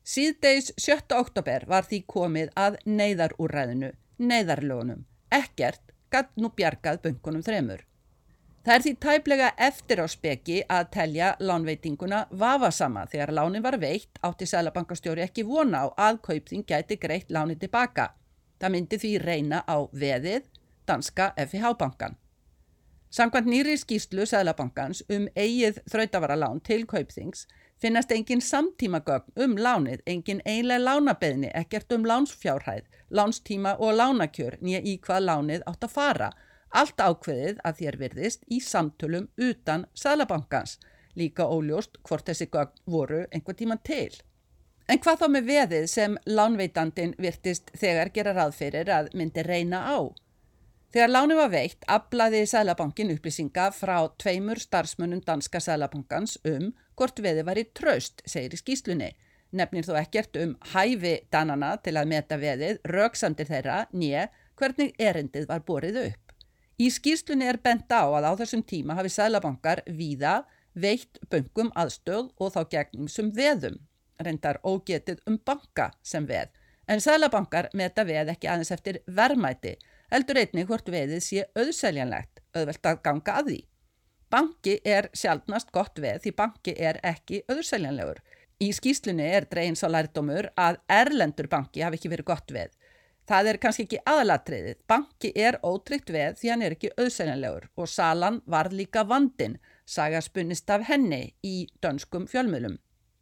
Síðdeis 0.02 0.72
7. 0.74 1.14
oktober 1.14 1.68
var 1.70 1.87
því 1.87 2.02
komið 2.16 2.50
að 2.59 2.80
neyðarúræðinu, 2.90 3.92
neyðarlögunum. 4.18 5.04
Ekkert 5.30 5.94
gatt 6.11 6.35
nú 6.35 6.50
bjargað 6.50 6.98
bunkunum 7.04 7.46
þremur. 7.46 7.87
Það 8.61 8.75
er 8.75 8.83
því 8.85 8.90
tæplega 9.01 9.46
eftir 9.57 10.01
á 10.05 10.07
speki 10.12 10.57
að 10.68 10.88
telja 10.92 11.29
lánveitinguna 11.40 12.27
vafasama 12.42 13.07
þegar 13.09 13.31
lánin 13.33 13.62
var 13.64 13.79
veitt 13.81 14.18
átti 14.20 14.49
Sælabankastjóri 14.51 15.25
ekki 15.25 15.46
vona 15.49 15.87
á 15.88 16.11
að 16.11 16.18
kaupþing 16.27 16.66
gæti 16.68 16.99
greitt 17.01 17.33
láni 17.33 17.57
tilbaka. 17.57 18.11
Það 18.61 18.75
myndi 18.75 18.99
því 19.01 19.12
reyna 19.23 19.62
á 19.64 19.81
veðið 19.96 20.44
danska 20.85 21.31
FIH-bankan. 21.40 22.18
Samkvæmt 23.11 23.49
nýri 23.49 23.79
skýslu 23.81 24.29
Sælabankans 24.29 25.01
um 25.09 25.25
eigið 25.33 25.81
þrautavara 25.88 26.37
lán 26.37 26.61
til 26.61 26.85
kaupþings 26.85 27.46
finnast 27.81 28.12
engin 28.12 28.44
samtímagögn 28.44 29.40
um 29.40 29.57
lánið, 29.57 30.05
engin 30.07 30.44
einlega 30.44 30.85
lánabeðni, 30.85 31.49
ekkert 31.57 31.96
um 31.96 32.05
lánsfjárhæð, 32.05 32.85
lánstíma 33.09 33.79
og 33.81 33.96
lánakjör 33.96 34.61
nýja 34.61 34.85
í 34.85 34.99
hvað 35.01 35.27
lánið 35.31 35.64
átt 35.64 35.88
að 35.88 35.96
fara 35.96 36.33
Allt 36.70 37.02
ákveðið 37.02 37.61
að 37.66 37.78
þér 37.80 37.96
virðist 37.98 38.44
í 38.46 38.61
samtölum 38.62 39.28
utan 39.42 39.87
Sælabankans, 39.94 40.78
líka 41.18 41.48
óljóst 41.50 41.98
hvort 42.06 42.28
þessi 42.30 42.46
gögn 42.52 42.83
voru 42.87 43.24
einhver 43.35 43.56
tíman 43.59 43.83
til. 43.83 44.14
En 44.90 44.98
hvað 44.98 45.20
þá 45.22 45.26
með 45.30 45.48
veðið 45.50 45.87
sem 45.90 46.16
lánveitandin 46.26 47.14
virtist 47.18 47.70
þegar 47.78 48.11
gera 48.14 48.35
raðferir 48.35 48.90
að 48.90 49.11
myndi 49.14 49.42
reyna 49.46 49.83
á? 49.87 49.98
Þegar 50.90 51.11
lánu 51.11 51.37
var 51.38 51.50
veitt, 51.52 51.85
aflaði 51.87 52.40
Sælabankin 52.50 53.12
upplýsinga 53.14 53.68
frá 53.74 54.09
tveimur 54.18 54.59
starfsmunum 54.59 55.20
danska 55.26 55.61
Sælabankans 55.62 56.38
um 56.50 56.72
hvort 56.98 57.22
veði 57.22 57.44
var 57.46 57.61
í 57.62 57.68
traust, 57.70 58.24
segir 58.26 58.56
í 58.56 58.59
skýslunni. 58.59 59.12
Nefnir 59.54 59.87
þó 59.87 59.94
ekkert 60.00 60.38
um 60.42 60.56
hæfi 60.72 61.20
danana 61.30 61.76
til 61.83 61.94
að 61.98 62.11
meta 62.11 62.38
veðið, 62.38 62.83
rauksamdir 62.90 63.46
þeirra, 63.46 63.85
nýja, 63.94 64.26
hvernig 64.59 64.94
erindið 64.98 65.46
var 65.50 65.62
borið 65.66 66.02
upp. 66.09 66.29
Í 66.80 66.86
skýrslunni 66.88 67.44
er 67.44 67.58
bent 67.60 67.92
á 67.92 68.08
að 68.08 68.24
á 68.24 68.32
þessum 68.40 68.62
tíma 68.64 68.94
hafi 68.96 69.10
sælabankar 69.12 69.82
víða 69.84 70.46
veitt 70.72 71.18
böngum 71.28 71.68
aðstöð 71.76 72.30
og 72.40 72.54
þá 72.54 72.60
gegnum 72.72 73.10
sem 73.12 73.28
veðum, 73.36 73.76
reyndar 74.16 74.60
ógetið 74.64 75.20
um 75.28 75.36
banka 75.44 75.90
sem 76.00 76.24
veð. 76.30 76.48
En 76.88 77.02
sælabankar 77.04 77.68
meta 77.76 78.06
veð 78.08 78.32
ekki 78.32 78.48
aðeins 78.48 78.72
eftir 78.72 79.02
verðmæti, 79.06 79.74
heldur 80.10 80.40
einnig 80.40 80.70
hvort 80.70 80.88
veðið 80.88 81.20
sé 81.26 81.44
auðseljanlegt, 81.52 82.40
auðvelt 82.56 82.88
að 82.88 83.02
ganga 83.04 83.36
að 83.36 83.50
því. 83.50 83.60
Banki 84.30 84.78
er 84.86 85.10
sjálfnast 85.12 85.72
gott 85.74 86.00
veð 86.00 86.24
því 86.24 86.32
banki 86.38 86.74
er 86.78 87.00
ekki 87.04 87.42
auðseljanlegur. 87.50 88.22
Í 88.60 88.72
skýslunni 88.76 89.26
er 89.26 89.44
dreins 89.52 89.84
á 89.84 89.88
lærdómur 89.92 90.48
að 90.56 90.80
erlendur 90.88 91.48
banki 91.50 91.84
hafi 91.84 92.00
ekki 92.00 92.12
verið 92.14 92.30
gott 92.32 92.56
veð. 92.56 92.72
Það 93.30 93.46
er 93.46 93.58
kannski 93.62 93.84
ekki 93.86 93.98
aðalatriðið. 94.10 94.78
Banki 94.90 95.28
er 95.38 95.60
ótryggt 95.62 96.08
veð 96.10 96.40
því 96.40 96.48
hann 96.50 96.62
er 96.66 96.74
ekki 96.74 96.88
auðsæljanlegur 96.98 97.68
og 97.78 97.90
salan 97.92 98.40
var 98.50 98.72
líka 98.74 99.04
vandin, 99.06 99.60
saga 99.86 100.18
spunnist 100.24 100.70
af 100.74 100.88
henni 100.88 101.28
í 101.46 101.68
dönskum 101.78 102.26
fjölmjölum. 102.26 102.80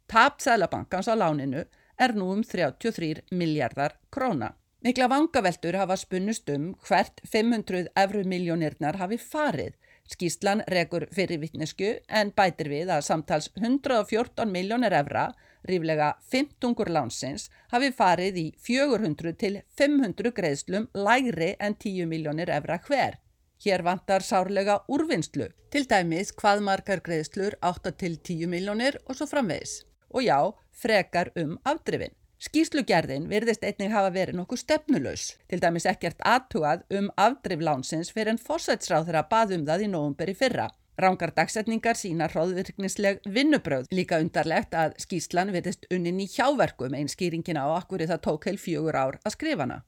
Tap 0.09 0.41
Sælabankans 0.41 1.11
á 1.13 1.13
láninu 1.13 1.61
er 2.01 2.15
nú 2.17 2.31
um 2.33 2.41
33 2.41 3.21
miljardar 3.29 3.99
króna. 4.09 4.55
Mikla 4.81 5.11
vangaveltur 5.11 5.77
hafa 5.77 5.99
spunnust 5.99 6.49
um 6.49 6.71
hvert 6.87 7.21
500 7.29 7.91
efru 7.93 8.25
miljónirnar 8.25 8.97
hafi 8.97 9.21
farið. 9.21 9.75
Skíslan 10.09 10.63
regur 10.67 11.05
fyrir 11.13 11.37
vittnesku 11.43 11.91
en 12.09 12.31
bætir 12.33 12.71
við 12.71 12.89
að 12.95 13.05
samtals 13.05 13.51
114 13.59 14.49
miljónir 14.49 14.95
efra 14.97 15.27
ríflega 15.69 16.13
15 16.31 16.93
lánsins 16.95 17.49
hafi 17.73 17.91
farið 17.95 18.37
í 18.41 18.45
400 18.67 19.33
til 19.43 19.59
500 19.77 20.33
greiðslum 20.35 20.87
lægri 20.93 21.55
en 21.59 21.75
10 21.75 22.07
miljónir 22.13 22.49
efra 22.49 22.79
hver. 22.87 23.19
Hér 23.59 23.83
vantar 23.83 24.23
sárlega 24.23 24.79
úrvinnslu, 24.87 25.49
til 25.69 25.85
dæmis 25.85 26.31
hvað 26.31 26.63
margar 26.63 27.01
greiðslur 27.03 27.57
8 27.61 27.91
til 27.99 28.15
10 28.17 28.47
miljónir 28.47 28.97
og 29.05 29.19
svo 29.19 29.27
framvegs. 29.27 29.83
Og 30.15 30.23
já, 30.23 30.39
frekar 30.71 31.31
um 31.35 31.57
afdrifin. 31.65 32.15
Skíslugerðin 32.39 33.25
virðist 33.27 33.65
einnig 33.67 33.91
hafa 33.91 34.13
verið 34.15 34.37
nokkuð 34.39 34.61
stefnulös, 34.61 35.23
til 35.51 35.57
dæmis 35.59 35.83
ekkert 35.89 36.21
aðtugað 36.23 36.85
um 36.95 37.09
afdrif 37.19 37.59
lánsins 37.67 38.13
fyrir 38.15 38.31
en 38.31 38.39
fórsætsráð 38.39 39.09
þeirra 39.09 39.25
baðum 39.27 39.65
það 39.67 39.83
í 39.83 39.89
nógumberi 39.91 40.35
fyrra. 40.39 40.69
Rángar 40.99 41.33
dagsetningar 41.35 41.99
sína 41.99 42.29
hróðvirknisleg 42.31 43.19
vinnubröð. 43.27 43.91
Líka 43.91 44.21
undarlegt 44.23 44.71
að 44.71 44.95
skýslan 45.03 45.51
verðist 45.51 45.83
unnin 45.91 46.19
í 46.23 46.29
hjáverkum 46.31 46.95
einn 46.95 47.11
skýringina 47.11 47.63
á 47.67 47.75
akkur 47.75 48.03
það 48.07 48.23
tók 48.23 48.47
heil 48.47 48.59
fjögur 48.59 48.95
ár 48.95 49.19
að 49.23 49.35
skrifana. 49.35 49.81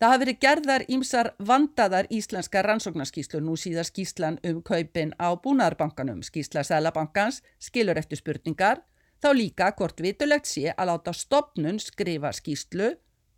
Það 0.00 0.12
hafi 0.12 0.24
verið 0.24 0.38
gerðar 0.42 0.84
ímsar 0.90 1.28
vandaðar 1.38 2.08
íslenska 2.10 2.64
rannsóknarskíslu 2.66 3.38
nú 3.44 3.52
síðar 3.60 3.86
skíslan 3.86 4.40
um 4.48 4.58
kaupin 4.64 5.12
á 5.20 5.28
búnaðarbankanum. 5.44 6.24
Skísla 6.26 6.64
Sælabankans 6.66 7.38
skilur 7.60 8.00
eftir 8.00 8.18
spurningar, 8.18 8.80
þá 9.22 9.30
líka 9.38 9.70
hvort 9.78 10.02
vitulegt 10.02 10.50
sé 10.50 10.72
að 10.74 10.90
láta 10.90 11.14
stopnun 11.16 11.80
skrifa 11.82 12.34
skíslu 12.34 12.92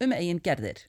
um 0.05 0.17
eigin 0.17 0.43
gerðir. 0.43 0.87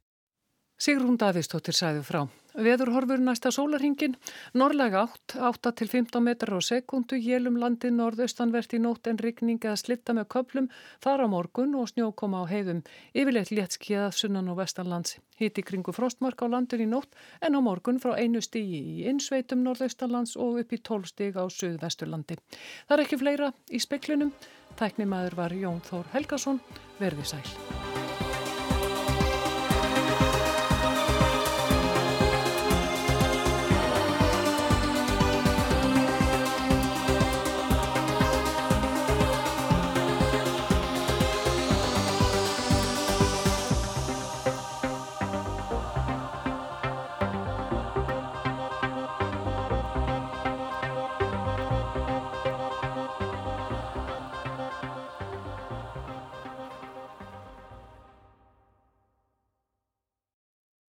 Sigrún 0.75 1.15
Davíðstóttir 1.15 1.75
sæði 1.75 2.01
frá. 2.03 2.25
Veður 2.55 2.89
horfur 2.91 3.19
næsta 3.19 3.49
sólarhingin, 3.51 4.13
norrlega 4.55 5.01
8, 5.08 5.39
8 5.49 5.71
til 5.79 5.88
15 5.91 6.23
metrar 6.23 6.55
á 6.55 6.62
sekundu, 6.63 7.15
jélum 7.19 7.55
landið 7.60 7.95
norðaustanvert 7.95 8.75
í 8.75 8.79
nótt 8.84 9.08
en 9.12 9.19
rigning 9.19 9.60
eða 9.60 9.75
slitta 9.79 10.15
með 10.15 10.27
köplum, 10.36 10.69
þar 11.03 11.23
á 11.23 11.27
morgun 11.31 11.75
og 11.79 11.89
snjó 11.91 12.10
koma 12.15 12.43
á 12.43 12.51
heiðum. 12.51 12.84
Yfirleitt 13.15 13.51
léttskiða 13.55 14.10
sunnan 14.15 14.51
og 14.51 14.60
vestanlands. 14.60 15.17
Híti 15.39 15.63
kringu 15.67 15.91
frostmark 15.95 16.43
á 16.43 16.47
landin 16.47 16.84
í 16.84 16.91
nótt 16.91 17.15
en 17.43 17.55
á 17.55 17.60
morgun 17.60 17.99
frá 17.99 18.15
einu 18.15 18.43
stígi 18.43 18.79
í 18.79 19.08
innsveitum 19.12 19.63
norðaustanlands 19.63 20.36
og 20.39 20.62
upp 20.63 20.75
í 20.75 20.79
12 20.79 21.12
stíg 21.12 21.39
á 21.39 21.43
suðvesturlandi. 21.51 22.39
Það 22.88 22.97
er 22.97 23.03
ekki 23.03 23.19
fleira 23.19 23.51
í 23.67 23.84
speklinum. 23.84 24.31
Tæknimaður 24.79 25.38
var 25.39 25.55
Jón 25.55 25.79
Þór 25.88 26.11
Helgason. 26.15 26.59
Verði 26.99 27.31
sæl. 27.35 28.04